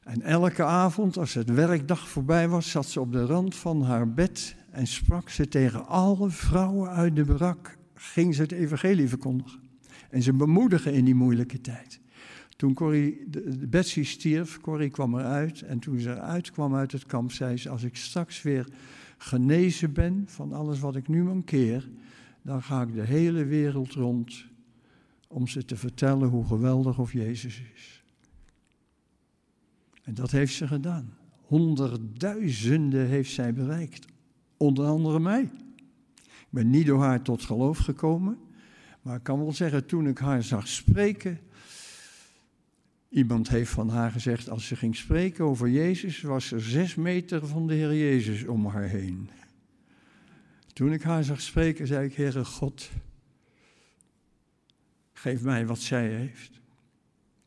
En 0.03 0.23
elke 0.23 0.65
avond, 0.65 1.17
als 1.17 1.35
het 1.35 1.51
werkdag 1.51 2.09
voorbij 2.09 2.49
was, 2.49 2.71
zat 2.71 2.87
ze 2.87 3.01
op 3.01 3.13
de 3.13 3.25
rand 3.25 3.57
van 3.57 3.83
haar 3.83 4.13
bed 4.13 4.57
en 4.71 4.87
sprak 4.87 5.29
ze 5.29 5.49
tegen 5.49 5.87
alle 5.87 6.31
vrouwen 6.31 6.91
uit 6.91 7.17
de 7.17 7.25
barak. 7.25 7.77
Ging 7.95 8.35
ze 8.35 8.43
het 8.43 8.53
evangelie 8.53 9.09
verkondigen. 9.09 9.61
En 10.11 10.23
ze 10.23 10.33
bemoedigen 10.33 10.93
in 10.93 11.05
die 11.05 11.15
moeilijke 11.15 11.61
tijd. 11.61 12.01
Toen 12.57 12.75
Corrie, 12.75 13.25
de, 13.29 13.67
Betsy 13.69 14.05
stierf, 14.05 14.61
Corrie 14.61 14.91
kwam 14.91 15.19
eruit. 15.19 15.63
En 15.63 15.79
toen 15.79 15.99
ze 15.99 16.11
eruit 16.11 16.51
kwam 16.51 16.75
uit 16.75 16.93
het 16.93 17.07
kamp, 17.07 17.33
zei 17.33 17.57
ze: 17.57 17.69
Als 17.69 17.83
ik 17.83 17.97
straks 17.97 18.43
weer 18.43 18.67
genezen 19.19 19.93
ben 19.93 20.25
van 20.27 20.53
alles 20.53 20.81
wat 20.81 20.97
ik 20.97 21.09
nu 21.09 21.23
mankeer, 21.23 21.89
dan 22.43 22.63
ga 22.63 22.83
ik 22.83 22.95
de 22.95 23.05
hele 23.05 23.45
wereld 23.45 23.93
rond 23.93 24.45
om 25.29 25.47
ze 25.47 25.65
te 25.65 25.77
vertellen 25.77 26.29
hoe 26.29 26.47
geweldig 26.47 26.99
of 26.99 27.13
Jezus 27.13 27.63
is. 27.75 28.03
En 30.03 30.15
dat 30.15 30.31
heeft 30.31 30.55
ze 30.55 30.67
gedaan. 30.67 31.15
Honderdduizenden 31.47 33.07
heeft 33.07 33.31
zij 33.31 33.55
bereikt. 33.55 34.07
Onder 34.57 34.87
andere 34.87 35.21
mij. 35.21 35.51
Ik 36.25 36.47
ben 36.51 36.71
niet 36.71 36.87
door 36.87 37.03
haar 37.03 37.23
tot 37.23 37.43
geloof 37.43 37.79
gekomen. 37.79 38.39
Maar 39.03 39.17
ik 39.17 39.23
kan 39.23 39.39
wel 39.39 39.53
zeggen, 39.53 39.87
toen 39.87 40.09
ik 40.09 40.19
haar 40.19 40.43
zag 40.43 40.69
spreken. 40.69 41.39
Iemand 43.09 43.49
heeft 43.49 43.71
van 43.71 43.89
haar 43.89 44.11
gezegd, 44.11 44.51
als 44.51 44.67
ze 44.67 44.77
ging 44.77 44.97
spreken 44.97 45.45
over 45.45 45.69
Jezus, 45.69 46.21
was 46.21 46.53
er 46.53 46.63
zes 46.63 46.95
meter 46.95 47.47
van 47.47 47.67
de 47.67 47.75
Heer 47.75 47.95
Jezus 47.95 48.45
om 48.45 48.67
haar 48.67 48.89
heen. 48.89 49.31
Toen 50.73 50.93
ik 50.93 51.03
haar 51.03 51.25
zag 51.25 51.41
spreken, 51.41 51.87
zei 51.87 52.07
ik, 52.07 52.15
Heere 52.15 52.45
God, 52.45 52.91
geef 55.13 55.43
mij 55.43 55.67
wat 55.67 55.79
zij 55.79 56.09
heeft. 56.09 56.61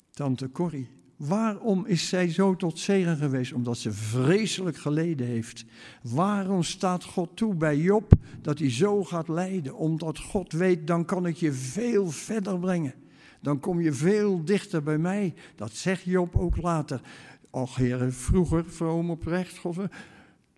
Tante 0.10 0.52
Corrie, 0.52 0.90
Waarom 1.28 1.86
is 1.86 2.08
zij 2.08 2.30
zo 2.30 2.56
tot 2.56 2.80
zegen 2.80 3.18
geweest? 3.18 3.54
Omdat 3.54 3.78
ze 3.78 3.92
vreselijk 3.92 4.78
geleden 4.78 5.28
heeft. 5.28 5.66
Waarom 6.02 6.64
staat 6.64 7.04
God 7.04 7.36
toe 7.36 7.56
bij 7.56 7.78
Job 7.78 8.14
dat 8.42 8.60
hij 8.60 8.72
zo 8.72 9.04
gaat 9.04 9.28
lijden? 9.28 9.76
Omdat 9.76 10.20
God 10.20 10.52
weet, 10.52 10.88
dan 10.88 11.06
kan 11.06 11.26
ik 11.26 11.36
je 11.36 11.52
veel 11.52 12.10
verder 12.10 12.60
brengen. 12.60 12.94
Dan 13.42 13.60
kom 13.60 13.82
je 13.82 13.94
veel 13.94 14.44
dichter 14.46 14.84
bij 14.84 14.98
mij. 14.98 15.34
Dat 15.56 15.72
zegt 15.72 16.04
Job 16.04 16.36
ook 16.36 16.58
later. 16.58 17.02
Och 17.50 17.76
heren, 17.76 18.14
vroeger, 18.14 18.66
vroom 18.66 19.10
oprecht, 19.10 19.62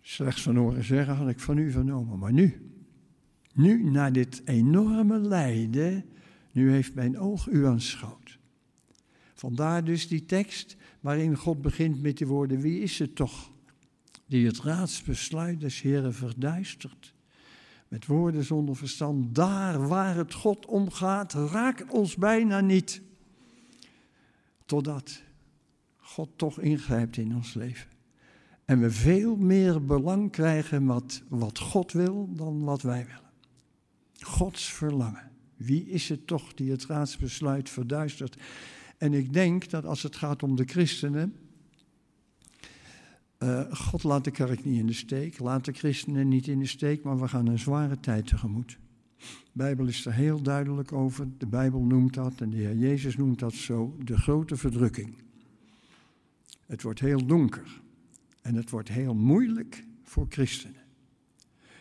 slechts 0.00 0.42
van 0.42 0.56
horen 0.56 0.84
zeggen 0.84 1.16
had 1.16 1.28
ik 1.28 1.40
van 1.40 1.58
u 1.58 1.70
vernomen. 1.70 2.18
Maar 2.18 2.32
nu, 2.32 2.70
nu 3.54 3.90
na 3.90 4.10
dit 4.10 4.42
enorme 4.44 5.18
lijden, 5.18 6.04
nu 6.52 6.70
heeft 6.70 6.94
mijn 6.94 7.18
oog 7.18 7.46
u 7.46 7.66
aanschouwd. 7.66 8.38
Vandaar 9.34 9.84
dus 9.84 10.08
die 10.08 10.24
tekst 10.24 10.76
waarin 11.00 11.36
God 11.36 11.62
begint 11.62 12.02
met 12.02 12.18
de 12.18 12.26
woorden: 12.26 12.60
Wie 12.60 12.80
is 12.80 12.98
het 12.98 13.16
toch 13.16 13.50
die 14.26 14.46
het 14.46 14.60
raadsbesluit 14.60 15.60
des 15.60 15.80
Heren 15.80 16.14
verduistert? 16.14 17.13
Met 17.88 18.06
woorden 18.06 18.44
zonder 18.44 18.76
verstand, 18.76 19.34
daar 19.34 19.88
waar 19.88 20.16
het 20.16 20.34
God 20.34 20.66
om 20.66 20.90
gaat, 20.90 21.32
raakt 21.32 21.90
ons 21.90 22.16
bijna 22.16 22.60
niet. 22.60 23.02
Totdat 24.66 25.22
God 25.96 26.28
toch 26.36 26.60
ingrijpt 26.60 27.16
in 27.16 27.34
ons 27.34 27.54
leven. 27.54 27.88
En 28.64 28.80
we 28.80 28.90
veel 28.90 29.36
meer 29.36 29.84
belang 29.84 30.30
krijgen 30.30 30.84
wat, 30.84 31.22
wat 31.28 31.58
God 31.58 31.92
wil 31.92 32.28
dan 32.34 32.64
wat 32.64 32.82
wij 32.82 33.06
willen. 33.06 33.30
Gods 34.20 34.72
verlangen. 34.72 35.30
Wie 35.56 35.88
is 35.88 36.08
het 36.08 36.26
toch 36.26 36.54
die 36.54 36.70
het 36.70 36.86
raadsbesluit 36.86 37.70
verduistert? 37.70 38.36
En 38.98 39.12
ik 39.12 39.32
denk 39.32 39.70
dat 39.70 39.84
als 39.84 40.02
het 40.02 40.16
gaat 40.16 40.42
om 40.42 40.56
de 40.56 40.64
christenen, 40.64 41.36
uh, 43.44 43.60
God 43.72 44.02
laat 44.02 44.24
de 44.24 44.30
kerk 44.30 44.64
niet 44.64 44.78
in 44.78 44.86
de 44.86 44.92
steek, 44.92 45.38
laat 45.38 45.64
de 45.64 45.72
christenen 45.72 46.28
niet 46.28 46.46
in 46.46 46.58
de 46.58 46.66
steek, 46.66 47.02
maar 47.02 47.20
we 47.20 47.28
gaan 47.28 47.46
een 47.46 47.58
zware 47.58 48.00
tijd 48.00 48.26
tegemoet. 48.26 48.78
De 49.18 49.50
Bijbel 49.52 49.86
is 49.86 50.06
er 50.06 50.12
heel 50.12 50.42
duidelijk 50.42 50.92
over. 50.92 51.28
De 51.38 51.46
Bijbel 51.46 51.80
noemt 51.80 52.14
dat, 52.14 52.40
en 52.40 52.50
de 52.50 52.56
Heer 52.56 52.76
Jezus 52.76 53.16
noemt 53.16 53.38
dat 53.38 53.52
zo, 53.52 53.96
de 54.04 54.18
grote 54.18 54.56
verdrukking. 54.56 55.14
Het 56.66 56.82
wordt 56.82 57.00
heel 57.00 57.26
donker 57.26 57.80
en 58.42 58.54
het 58.54 58.70
wordt 58.70 58.88
heel 58.88 59.14
moeilijk 59.14 59.84
voor 60.02 60.26
christenen. 60.28 60.82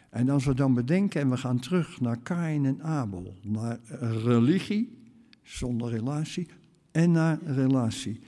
En 0.09 0.29
als 0.29 0.45
we 0.45 0.53
dan 0.53 0.73
bedenken 0.73 1.21
en 1.21 1.29
we 1.29 1.37
gaan 1.37 1.59
terug 1.59 2.01
naar 2.01 2.17
Kain 2.17 2.65
en 2.65 2.83
Abel, 2.83 3.37
naar 3.41 3.79
religie 3.99 4.97
zonder 5.43 5.89
relatie, 5.89 6.47
en 6.91 7.11
naar 7.11 7.43
relatie. 7.43 8.19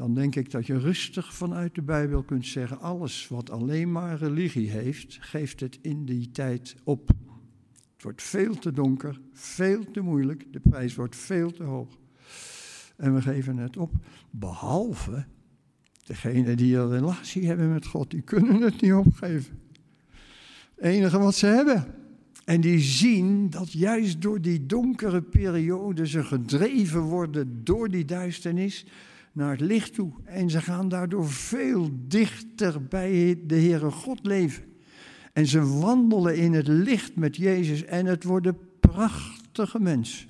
Dan 0.00 0.14
denk 0.14 0.36
ik 0.36 0.50
dat 0.50 0.66
je 0.66 0.78
rustig 0.78 1.34
vanuit 1.34 1.74
de 1.74 1.82
Bijbel 1.82 2.22
kunt 2.22 2.46
zeggen: 2.46 2.80
alles 2.80 3.28
wat 3.28 3.50
alleen 3.50 3.92
maar 3.92 4.18
religie 4.18 4.70
heeft, 4.70 5.18
geeft 5.20 5.60
het 5.60 5.78
in 5.82 6.04
die 6.04 6.30
tijd 6.30 6.74
op. 6.84 7.08
Het 7.92 8.02
wordt 8.02 8.22
veel 8.22 8.54
te 8.54 8.72
donker, 8.72 9.20
veel 9.32 9.90
te 9.90 10.00
moeilijk, 10.00 10.46
de 10.52 10.60
prijs 10.60 10.94
wordt 10.94 11.16
veel 11.16 11.52
te 11.52 11.62
hoog. 11.62 11.98
En 12.96 13.14
we 13.14 13.22
geven 13.22 13.56
het 13.56 13.76
op, 13.76 13.92
behalve 14.30 15.26
degenen 16.04 16.56
die 16.56 16.76
een 16.76 16.90
relatie 16.90 17.46
hebben 17.46 17.72
met 17.72 17.86
God, 17.86 18.10
die 18.10 18.22
kunnen 18.22 18.60
het 18.62 18.80
niet 18.80 18.92
opgeven. 18.92 19.58
Het 20.74 20.84
enige 20.84 21.18
wat 21.18 21.34
ze 21.34 21.46
hebben 21.46 21.94
en 22.44 22.60
die 22.60 22.78
zien 22.78 23.50
dat 23.50 23.72
juist 23.72 24.22
door 24.22 24.40
die 24.40 24.66
donkere 24.66 25.22
periode 25.22 26.06
ze 26.06 26.24
gedreven 26.24 27.00
worden 27.00 27.64
door 27.64 27.88
die 27.88 28.04
duisternis 28.04 28.86
naar 29.32 29.50
het 29.50 29.60
licht 29.60 29.94
toe. 29.94 30.12
En 30.24 30.50
ze 30.50 30.60
gaan 30.60 30.88
daardoor 30.88 31.30
veel 31.30 31.90
dichter 31.92 32.84
bij 32.84 33.40
de 33.46 33.54
Heere 33.54 33.90
God 33.90 34.26
leven. 34.26 34.64
En 35.32 35.46
ze 35.46 35.78
wandelen 35.78 36.36
in 36.36 36.52
het 36.52 36.68
licht 36.68 37.16
met 37.16 37.36
Jezus 37.36 37.84
en 37.84 38.06
het 38.06 38.24
worden 38.24 38.58
prachtige 38.80 39.80
mensen. 39.80 40.28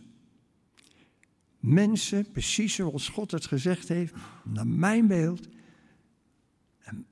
Mensen, 1.59 2.31
precies 2.33 2.75
zoals 2.75 3.09
God 3.09 3.31
het 3.31 3.47
gezegd 3.47 3.89
heeft, 3.89 4.15
naar 4.45 4.67
mijn 4.67 5.07
beeld 5.07 5.49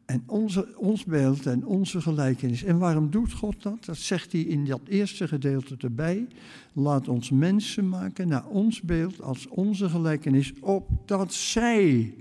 en 0.04 0.22
onze, 0.26 0.76
ons 0.76 1.04
beeld 1.04 1.46
en 1.46 1.66
onze 1.66 2.00
gelijkenis. 2.00 2.62
En 2.62 2.78
waarom 2.78 3.10
doet 3.10 3.32
God 3.32 3.62
dat? 3.62 3.84
Dat 3.84 3.96
zegt 3.96 4.32
hij 4.32 4.40
in 4.40 4.64
dat 4.64 4.80
eerste 4.88 5.28
gedeelte 5.28 5.74
erbij. 5.78 6.26
Laat 6.72 7.08
ons 7.08 7.30
mensen 7.30 7.88
maken 7.88 8.28
naar 8.28 8.46
ons 8.46 8.82
beeld 8.82 9.22
als 9.22 9.48
onze 9.48 9.88
gelijkenis, 9.88 10.52
opdat 10.60 11.32
zij 11.32 12.14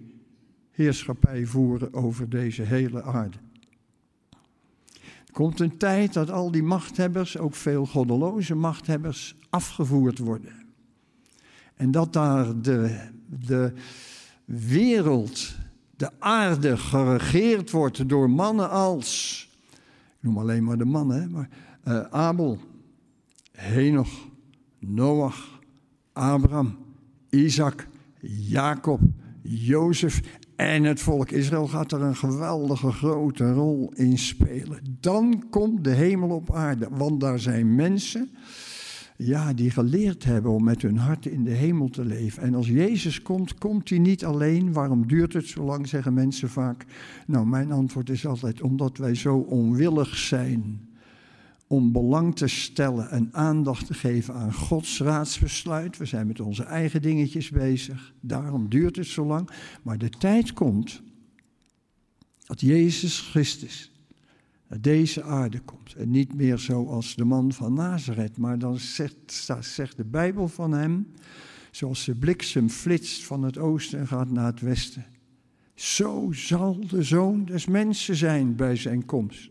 heerschappij 0.72 1.46
voeren 1.46 1.94
over 1.94 2.30
deze 2.30 2.62
hele 2.62 3.04
aarde. 3.04 3.38
Er 5.00 5.34
komt 5.34 5.60
een 5.60 5.78
tijd 5.78 6.14
dat 6.14 6.32
al 6.32 6.52
die 6.52 6.64
machthebbers, 6.64 7.38
ook 7.38 7.56
veel 7.56 7.86
goddeloze 7.86 8.56
machthebbers, 8.56 9.36
afgevoerd 9.50 10.18
worden. 10.18 10.66
En 11.76 11.92
dat 11.92 12.14
daar 12.14 12.62
de, 12.62 13.10
de 13.46 13.74
wereld 14.46 15.56
de 15.98 16.10
aarde 16.20 16.78
geregeerd 16.78 17.72
wordt 17.72 18.10
door 18.10 18.30
mannen 18.30 18.70
als, 18.70 19.42
ik 19.72 20.18
noem 20.20 20.38
alleen 20.38 20.64
maar 20.64 20.78
de 20.78 20.86
mannen, 20.86 21.32
maar 21.32 21.50
uh, 21.88 22.02
Abel, 22.02 22.60
Henoch, 23.52 24.28
Noach, 24.80 25.60
Abraham, 26.14 26.78
Isaac, 27.30 27.88
Jacob, 28.30 29.00
Jozef 29.42 30.22
en 30.56 30.84
het 30.84 31.02
volk 31.02 31.32
Israël 31.32 31.68
gaat 31.68 31.92
er 31.92 32.02
een 32.02 32.16
geweldige 32.16 32.92
grote 32.92 33.54
rol 33.54 33.92
in 33.96 34.18
spelen. 34.18 34.98
Dan 35.00 35.44
komt 35.50 35.84
de 35.84 35.90
hemel 35.90 36.30
op 36.30 36.54
aarde, 36.54 36.88
want 36.92 37.22
daar 37.22 37.40
zijn 37.40 37.76
mensen 37.76 38.30
ja, 39.18 39.54
die 39.54 39.72
geleerd 39.72 40.24
hebben 40.24 40.52
om 40.52 40.64
met 40.64 40.82
hun 40.82 40.98
hart 40.98 41.26
in 41.26 41.44
de 41.44 41.52
hemel 41.52 41.90
te 41.90 42.06
leven. 42.06 42.44
En 42.44 42.56
als 42.56 42.68
Jezus 42.68 43.22
komt, 43.22 43.58
komt 43.58 43.90
hij 43.90 44.00
niet 44.00 44.26
alleen. 44.26 44.74
Waarom 44.74 45.08
duurt 45.08 45.34
het 45.34 45.48
zo 45.48 45.64
lang, 45.64 45.88
zeggen 45.88 46.14
mensen 46.14 46.50
vaak. 46.50 46.86
Nou, 47.28 47.48
mijn 47.48 47.72
antwoord 47.72 48.10
is 48.10 48.26
altijd 48.26 48.62
omdat 48.62 48.98
wij 48.98 49.16
zo 49.16 49.38
onwillig 49.38 50.16
zijn 50.16 50.88
om 51.68 51.92
belang 51.92 52.36
te 52.36 52.48
stellen 52.48 53.10
en 53.10 53.30
aandacht 53.32 53.86
te 53.86 53.94
geven 53.94 54.34
aan 54.34 54.54
Gods 54.54 55.00
raadsbesluit. 55.00 55.98
We 55.98 56.06
zijn 56.06 56.28
met 56.28 56.40
onze 56.40 56.64
eigen 56.64 57.02
dingetjes 57.02 57.50
bezig. 57.50 58.14
Daarom 58.20 58.70
duurt 58.70 58.96
het 58.96 59.08
zo 59.08 59.26
lang. 59.26 59.50
Maar 59.82 59.98
de 59.98 60.10
tijd 60.10 60.54
komt 60.54 61.02
dat 62.46 62.62
Jezus 62.62 63.20
Christus 63.20 63.92
deze 64.76 65.24
aarde 65.24 65.60
komt. 65.60 65.94
En 65.94 66.10
niet 66.12 66.36
meer 66.36 66.58
zoals 66.58 67.16
de 67.16 67.26
man 67.26 67.52
van 67.52 67.74
Nazareth, 67.74 68.38
maar 68.38 68.60
dan 68.60 68.78
zegt, 68.78 69.48
zegt 69.60 69.98
de 69.98 70.06
Bijbel 70.06 70.48
van 70.48 70.72
hem, 70.72 71.08
zoals 71.72 72.06
de 72.06 72.16
bliksem 72.16 72.70
flitst 72.70 73.26
van 73.26 73.44
het 73.44 73.58
oosten 73.58 74.00
en 74.00 74.08
gaat 74.08 74.32
naar 74.32 74.46
het 74.46 74.62
westen. 74.62 75.06
Zo 75.74 76.32
zal 76.32 76.88
de 76.88 77.04
zoon 77.04 77.46
des 77.46 77.66
mensen 77.66 78.16
zijn 78.16 78.56
bij 78.56 78.76
zijn 78.76 79.06
komst. 79.06 79.50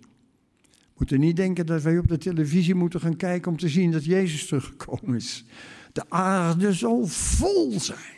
We 0.70 1.02
moeten 1.02 1.20
niet 1.20 1.36
denken 1.36 1.66
dat 1.66 1.82
wij 1.82 1.98
op 1.98 2.08
de 2.08 2.18
televisie 2.18 2.74
moeten 2.74 3.00
gaan 3.00 3.16
kijken 3.16 3.50
om 3.50 3.58
te 3.58 3.68
zien 3.68 3.90
dat 3.90 4.04
Jezus 4.04 4.46
teruggekomen 4.46 5.14
is. 5.14 5.44
De 5.92 6.04
aarde 6.08 6.72
zal 6.72 7.06
vol 7.06 7.80
zijn 7.80 8.16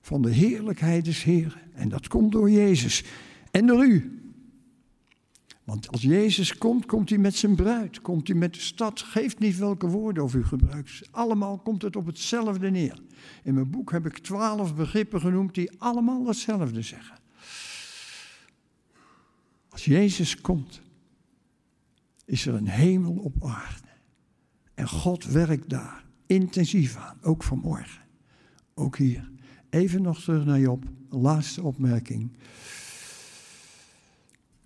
van 0.00 0.22
de 0.22 0.30
heerlijkheid 0.30 1.04
des 1.04 1.22
Heeren. 1.22 1.62
En 1.74 1.88
dat 1.88 2.08
komt 2.08 2.32
door 2.32 2.50
Jezus 2.50 3.04
en 3.50 3.66
door 3.66 3.86
u. 3.86 4.15
Want 5.66 5.92
als 5.92 6.02
Jezus 6.02 6.58
komt, 6.58 6.86
komt 6.86 7.08
hij 7.08 7.18
met 7.18 7.34
zijn 7.34 7.54
bruid, 7.54 8.00
komt 8.00 8.28
hij 8.28 8.36
met 8.36 8.54
de 8.54 8.60
stad. 8.60 9.00
Geeft 9.00 9.38
niet 9.38 9.56
welke 9.56 9.86
woorden 9.86 10.22
of 10.24 10.34
u 10.34 10.44
gebruikt. 10.44 11.08
Allemaal 11.10 11.58
komt 11.58 11.82
het 11.82 11.96
op 11.96 12.06
hetzelfde 12.06 12.70
neer. 12.70 13.00
In 13.42 13.54
mijn 13.54 13.70
boek 13.70 13.90
heb 13.90 14.06
ik 14.06 14.18
twaalf 14.18 14.74
begrippen 14.74 15.20
genoemd 15.20 15.54
die 15.54 15.70
allemaal 15.78 16.26
hetzelfde 16.26 16.82
zeggen. 16.82 17.18
Als 19.68 19.84
Jezus 19.84 20.40
komt, 20.40 20.80
is 22.24 22.46
er 22.46 22.54
een 22.54 22.68
hemel 22.68 23.14
op 23.14 23.44
aarde. 23.44 23.88
En 24.74 24.88
God 24.88 25.24
werkt 25.24 25.68
daar 25.68 26.04
intensief 26.26 26.96
aan, 26.96 27.18
ook 27.22 27.42
vanmorgen. 27.42 28.02
Ook 28.74 28.96
hier. 28.96 29.30
Even 29.70 30.02
nog 30.02 30.22
terug 30.22 30.44
naar 30.44 30.60
Job, 30.60 30.84
laatste 31.10 31.62
opmerking. 31.62 32.30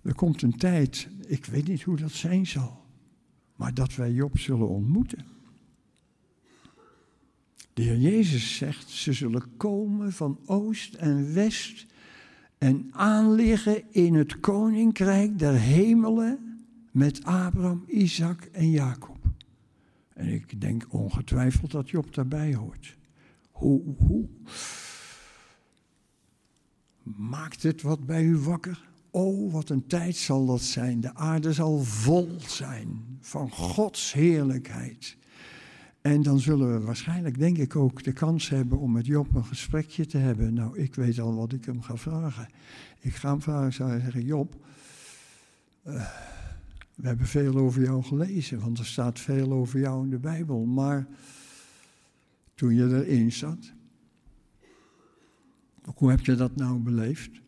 Er 0.01 0.15
komt 0.15 0.41
een 0.41 0.57
tijd, 0.57 1.07
ik 1.27 1.45
weet 1.45 1.67
niet 1.67 1.81
hoe 1.81 1.97
dat 1.97 2.11
zijn 2.11 2.47
zal, 2.47 2.85
maar 3.55 3.73
dat 3.73 3.95
wij 3.95 4.11
Job 4.11 4.37
zullen 4.37 4.69
ontmoeten. 4.69 5.25
De 7.73 7.81
Heer 7.81 7.97
Jezus 7.97 8.57
zegt, 8.57 8.89
ze 8.89 9.13
zullen 9.13 9.57
komen 9.57 10.13
van 10.13 10.39
oost 10.45 10.93
en 10.93 11.33
west 11.33 11.85
en 12.57 12.87
aanliggen 12.91 13.93
in 13.93 14.13
het 14.13 14.39
koninkrijk 14.39 15.39
der 15.39 15.53
hemelen 15.53 16.65
met 16.91 17.23
Abraham, 17.23 17.83
Isaac 17.87 18.43
en 18.43 18.69
Jacob. 18.69 19.17
En 20.13 20.27
ik 20.27 20.61
denk 20.61 20.85
ongetwijfeld 20.89 21.71
dat 21.71 21.89
Job 21.89 22.13
daarbij 22.13 22.55
hoort. 22.55 22.97
Hoe, 23.51 23.81
hoe? 23.97 24.27
Maakt 27.03 27.63
het 27.63 27.81
wat 27.81 28.05
bij 28.05 28.23
u 28.23 28.37
wakker? 28.37 28.90
Oh, 29.11 29.53
wat 29.53 29.69
een 29.69 29.87
tijd 29.87 30.15
zal 30.15 30.45
dat 30.45 30.61
zijn. 30.61 31.01
De 31.01 31.13
aarde 31.13 31.53
zal 31.53 31.79
vol 31.79 32.35
zijn 32.39 33.17
van 33.19 33.49
Gods 33.49 34.13
heerlijkheid. 34.13 35.17
En 36.01 36.21
dan 36.21 36.39
zullen 36.39 36.73
we 36.73 36.85
waarschijnlijk, 36.85 37.39
denk 37.39 37.57
ik, 37.57 37.75
ook 37.75 38.03
de 38.03 38.11
kans 38.11 38.49
hebben 38.49 38.77
om 38.77 38.91
met 38.91 39.05
Job 39.05 39.35
een 39.35 39.45
gesprekje 39.45 40.05
te 40.05 40.17
hebben. 40.17 40.53
Nou, 40.53 40.77
ik 40.77 40.95
weet 40.95 41.19
al 41.19 41.35
wat 41.35 41.53
ik 41.53 41.65
hem 41.65 41.81
ga 41.81 41.97
vragen. 41.97 42.47
Ik 42.99 43.15
ga 43.15 43.29
hem 43.29 43.41
vragen, 43.41 43.73
zou 43.73 43.99
zeggen, 43.99 44.25
Job, 44.25 44.55
uh, 45.87 46.07
we 46.95 47.07
hebben 47.07 47.27
veel 47.27 47.55
over 47.55 47.81
jou 47.81 48.03
gelezen, 48.03 48.59
want 48.59 48.79
er 48.79 48.85
staat 48.85 49.19
veel 49.19 49.51
over 49.51 49.79
jou 49.79 50.03
in 50.03 50.09
de 50.09 50.19
Bijbel. 50.19 50.65
Maar 50.65 51.07
toen 52.55 52.75
je 52.75 53.05
erin 53.05 53.31
zat, 53.31 53.73
hoe 55.95 56.09
heb 56.09 56.25
je 56.25 56.35
dat 56.35 56.55
nou 56.55 56.79
beleefd? 56.79 57.41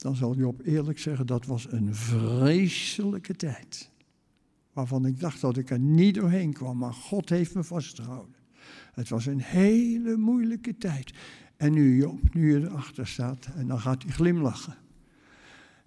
Dan 0.00 0.16
zal 0.16 0.36
Job 0.36 0.60
eerlijk 0.64 0.98
zeggen, 0.98 1.26
dat 1.26 1.46
was 1.46 1.72
een 1.72 1.94
vreselijke 1.94 3.36
tijd. 3.36 3.90
Waarvan 4.72 5.06
ik 5.06 5.20
dacht 5.20 5.40
dat 5.40 5.56
ik 5.56 5.70
er 5.70 5.78
niet 5.78 6.14
doorheen 6.14 6.52
kwam, 6.52 6.78
maar 6.78 6.92
God 6.92 7.28
heeft 7.28 7.54
me 7.54 7.64
vastgehouden. 7.64 8.34
Het 8.92 9.08
was 9.08 9.26
een 9.26 9.40
hele 9.40 10.16
moeilijke 10.16 10.76
tijd. 10.76 11.12
En 11.56 11.72
nu 11.72 11.96
Job, 11.96 12.34
nu 12.34 12.52
je 12.52 12.60
erachter 12.66 13.06
staat, 13.06 13.48
en 13.54 13.66
dan 13.66 13.80
gaat 13.80 14.02
hij 14.02 14.12
glimlachen. 14.12 14.76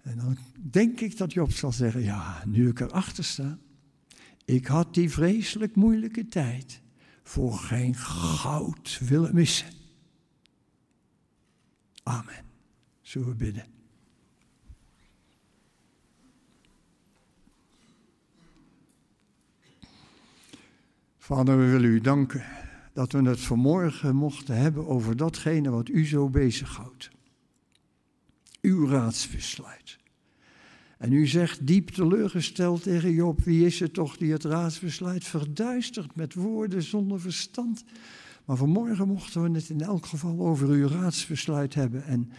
En 0.02 0.16
dan 0.16 0.36
denk 0.70 1.00
ik 1.00 1.16
dat 1.16 1.32
Job 1.32 1.52
zal 1.52 1.72
zeggen, 1.72 2.02
ja, 2.02 2.42
nu 2.46 2.68
ik 2.68 2.80
erachter 2.80 3.24
sta, 3.24 3.58
ik 4.44 4.66
had 4.66 4.94
die 4.94 5.10
vreselijk 5.10 5.74
moeilijke 5.74 6.28
tijd 6.28 6.80
voor 7.22 7.52
geen 7.52 7.94
goud 7.94 8.98
willen 9.04 9.34
missen. 9.34 9.72
Amen. 12.02 12.44
Zullen 13.00 13.28
we 13.28 13.34
bidden. 13.34 13.64
Vader, 21.24 21.58
we 21.58 21.66
willen 21.70 21.90
u 21.90 22.00
danken 22.00 22.44
dat 22.92 23.12
we 23.12 23.22
het 23.22 23.40
vanmorgen 23.40 24.16
mochten 24.16 24.56
hebben 24.56 24.86
over 24.86 25.16
datgene 25.16 25.70
wat 25.70 25.88
u 25.88 26.06
zo 26.06 26.28
bezighoudt. 26.28 27.10
Uw 28.60 28.88
raadsbesluit. 28.88 29.98
En 30.98 31.12
u 31.12 31.26
zegt 31.26 31.66
diep 31.66 31.88
teleurgesteld 31.88 32.82
tegen 32.82 33.12
Job, 33.12 33.40
wie 33.40 33.66
is 33.66 33.80
het 33.80 33.92
toch 33.92 34.16
die 34.16 34.32
het 34.32 34.44
raadsbesluit 34.44 35.24
verduistert 35.24 36.16
met 36.16 36.34
woorden 36.34 36.82
zonder 36.82 37.20
verstand. 37.20 37.84
Maar 38.44 38.56
vanmorgen 38.56 39.08
mochten 39.08 39.42
we 39.42 39.50
het 39.50 39.68
in 39.68 39.80
elk 39.80 40.06
geval 40.06 40.38
over 40.38 40.68
uw 40.68 40.88
raadsbesluit 40.88 41.74
hebben. 41.74 42.04
En 42.04 42.30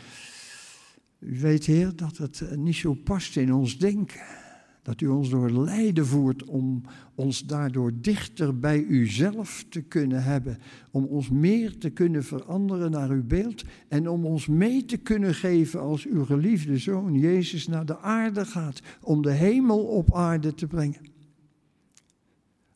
u 1.19 1.39
weet, 1.39 1.65
Heer, 1.65 1.95
dat 1.95 2.17
het 2.17 2.58
niet 2.58 2.76
zo 2.76 2.93
past 2.93 3.36
in 3.36 3.54
ons 3.54 3.78
denken. 3.78 4.44
Dat 4.86 5.02
u 5.02 5.08
ons 5.08 5.30
door 5.30 5.52
lijden 5.52 6.06
voert 6.06 6.43
om 6.43 6.82
ons 7.15 7.45
daardoor 7.45 7.91
dichter 8.02 8.60
bij 8.60 8.84
uzelf 8.84 9.65
te 9.69 9.82
kunnen 9.82 10.24
hebben. 10.24 10.58
Om 10.91 11.06
ons 11.06 11.30
meer 11.30 11.78
te 11.78 11.89
kunnen 11.89 12.24
veranderen 12.24 12.91
naar 12.91 13.10
uw 13.10 13.24
beeld. 13.24 13.63
En 13.88 14.10
om 14.10 14.26
ons 14.26 14.48
mee 14.48 14.86
te 14.86 14.98
kunnen 14.98 15.34
geven 15.34 15.82
als 15.82 16.06
uw 16.06 16.26
geliefde 16.26 16.78
zoon 16.78 17.13
Jezus 17.13 17.67
naar 17.67 17.86
de 17.86 18.00
aarde 18.00 18.45
gaat. 18.45 18.82
Om 19.02 19.21
de 19.21 19.32
hemel 19.32 19.84
op 19.86 20.13
aarde 20.13 20.54
te 20.54 20.67
brengen. 20.67 21.02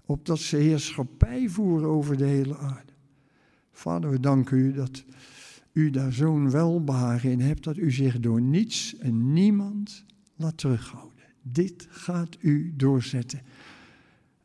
Opdat 0.05 0.39
ze 0.39 0.57
heerschappij 0.57 1.49
voeren 1.49 1.89
over 1.89 2.17
de 2.17 2.25
hele 2.25 2.57
aarde. 2.57 2.93
Vader, 3.71 4.09
we 4.09 4.19
danken 4.19 4.57
u 4.57 4.73
dat 4.73 5.03
u 5.71 5.89
daar 5.89 6.13
zo'n 6.13 6.51
welbehagen 6.51 7.31
in 7.31 7.39
hebt. 7.39 7.63
Dat 7.63 7.77
u 7.77 7.91
zich 7.91 8.19
door 8.19 8.41
niets 8.41 8.97
en 8.97 9.33
niemand 9.33 10.05
laat 10.35 10.57
terughouden. 10.57 11.08
Dit 11.41 11.87
gaat 11.89 12.37
u 12.39 12.73
doorzetten. 12.75 13.41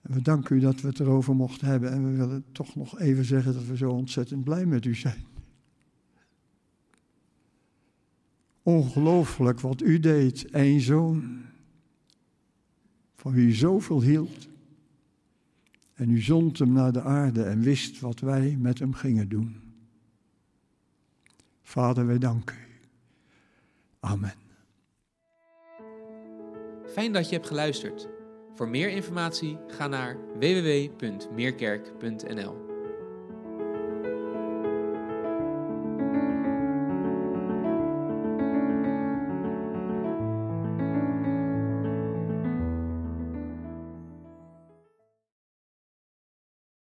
En 0.02 0.14
we 0.14 0.22
danken 0.22 0.56
u 0.56 0.60
dat 0.60 0.80
we 0.80 0.88
het 0.88 1.00
erover 1.00 1.36
mochten 1.36 1.66
hebben. 1.66 1.92
En 1.92 2.10
we 2.10 2.16
willen 2.16 2.44
toch 2.52 2.74
nog 2.74 2.98
even 2.98 3.24
zeggen 3.24 3.54
dat 3.54 3.64
we 3.64 3.76
zo 3.76 3.90
ontzettend 3.90 4.44
blij 4.44 4.66
met 4.66 4.84
u 4.84 4.94
zijn. 4.94 5.24
Ongelooflijk 8.62 9.60
wat 9.60 9.82
u 9.82 10.00
deed. 10.00 10.54
Een 10.54 10.80
zoon 10.80 11.42
van 13.16 13.32
wie 13.32 13.46
u 13.46 13.52
zoveel 13.52 14.02
hield. 14.02 14.48
En 15.94 16.10
u 16.10 16.20
zond 16.20 16.58
hem 16.58 16.72
naar 16.72 16.92
de 16.92 17.02
aarde 17.02 17.42
en 17.42 17.60
wist 17.60 18.00
wat 18.00 18.20
wij 18.20 18.56
met 18.56 18.78
hem 18.78 18.92
gingen 18.92 19.28
doen. 19.28 19.56
Vader, 21.62 22.06
wij 22.06 22.18
danken 22.18 22.56
u. 22.56 22.86
Amen. 24.00 24.43
Fijn 26.94 27.12
dat 27.12 27.28
je 27.28 27.34
hebt 27.34 27.46
geluisterd. 27.46 28.08
Voor 28.54 28.68
meer 28.68 28.88
informatie 28.88 29.58
ga 29.66 29.86
naar 29.86 30.16
www.meerkerk.nl. 30.38 32.63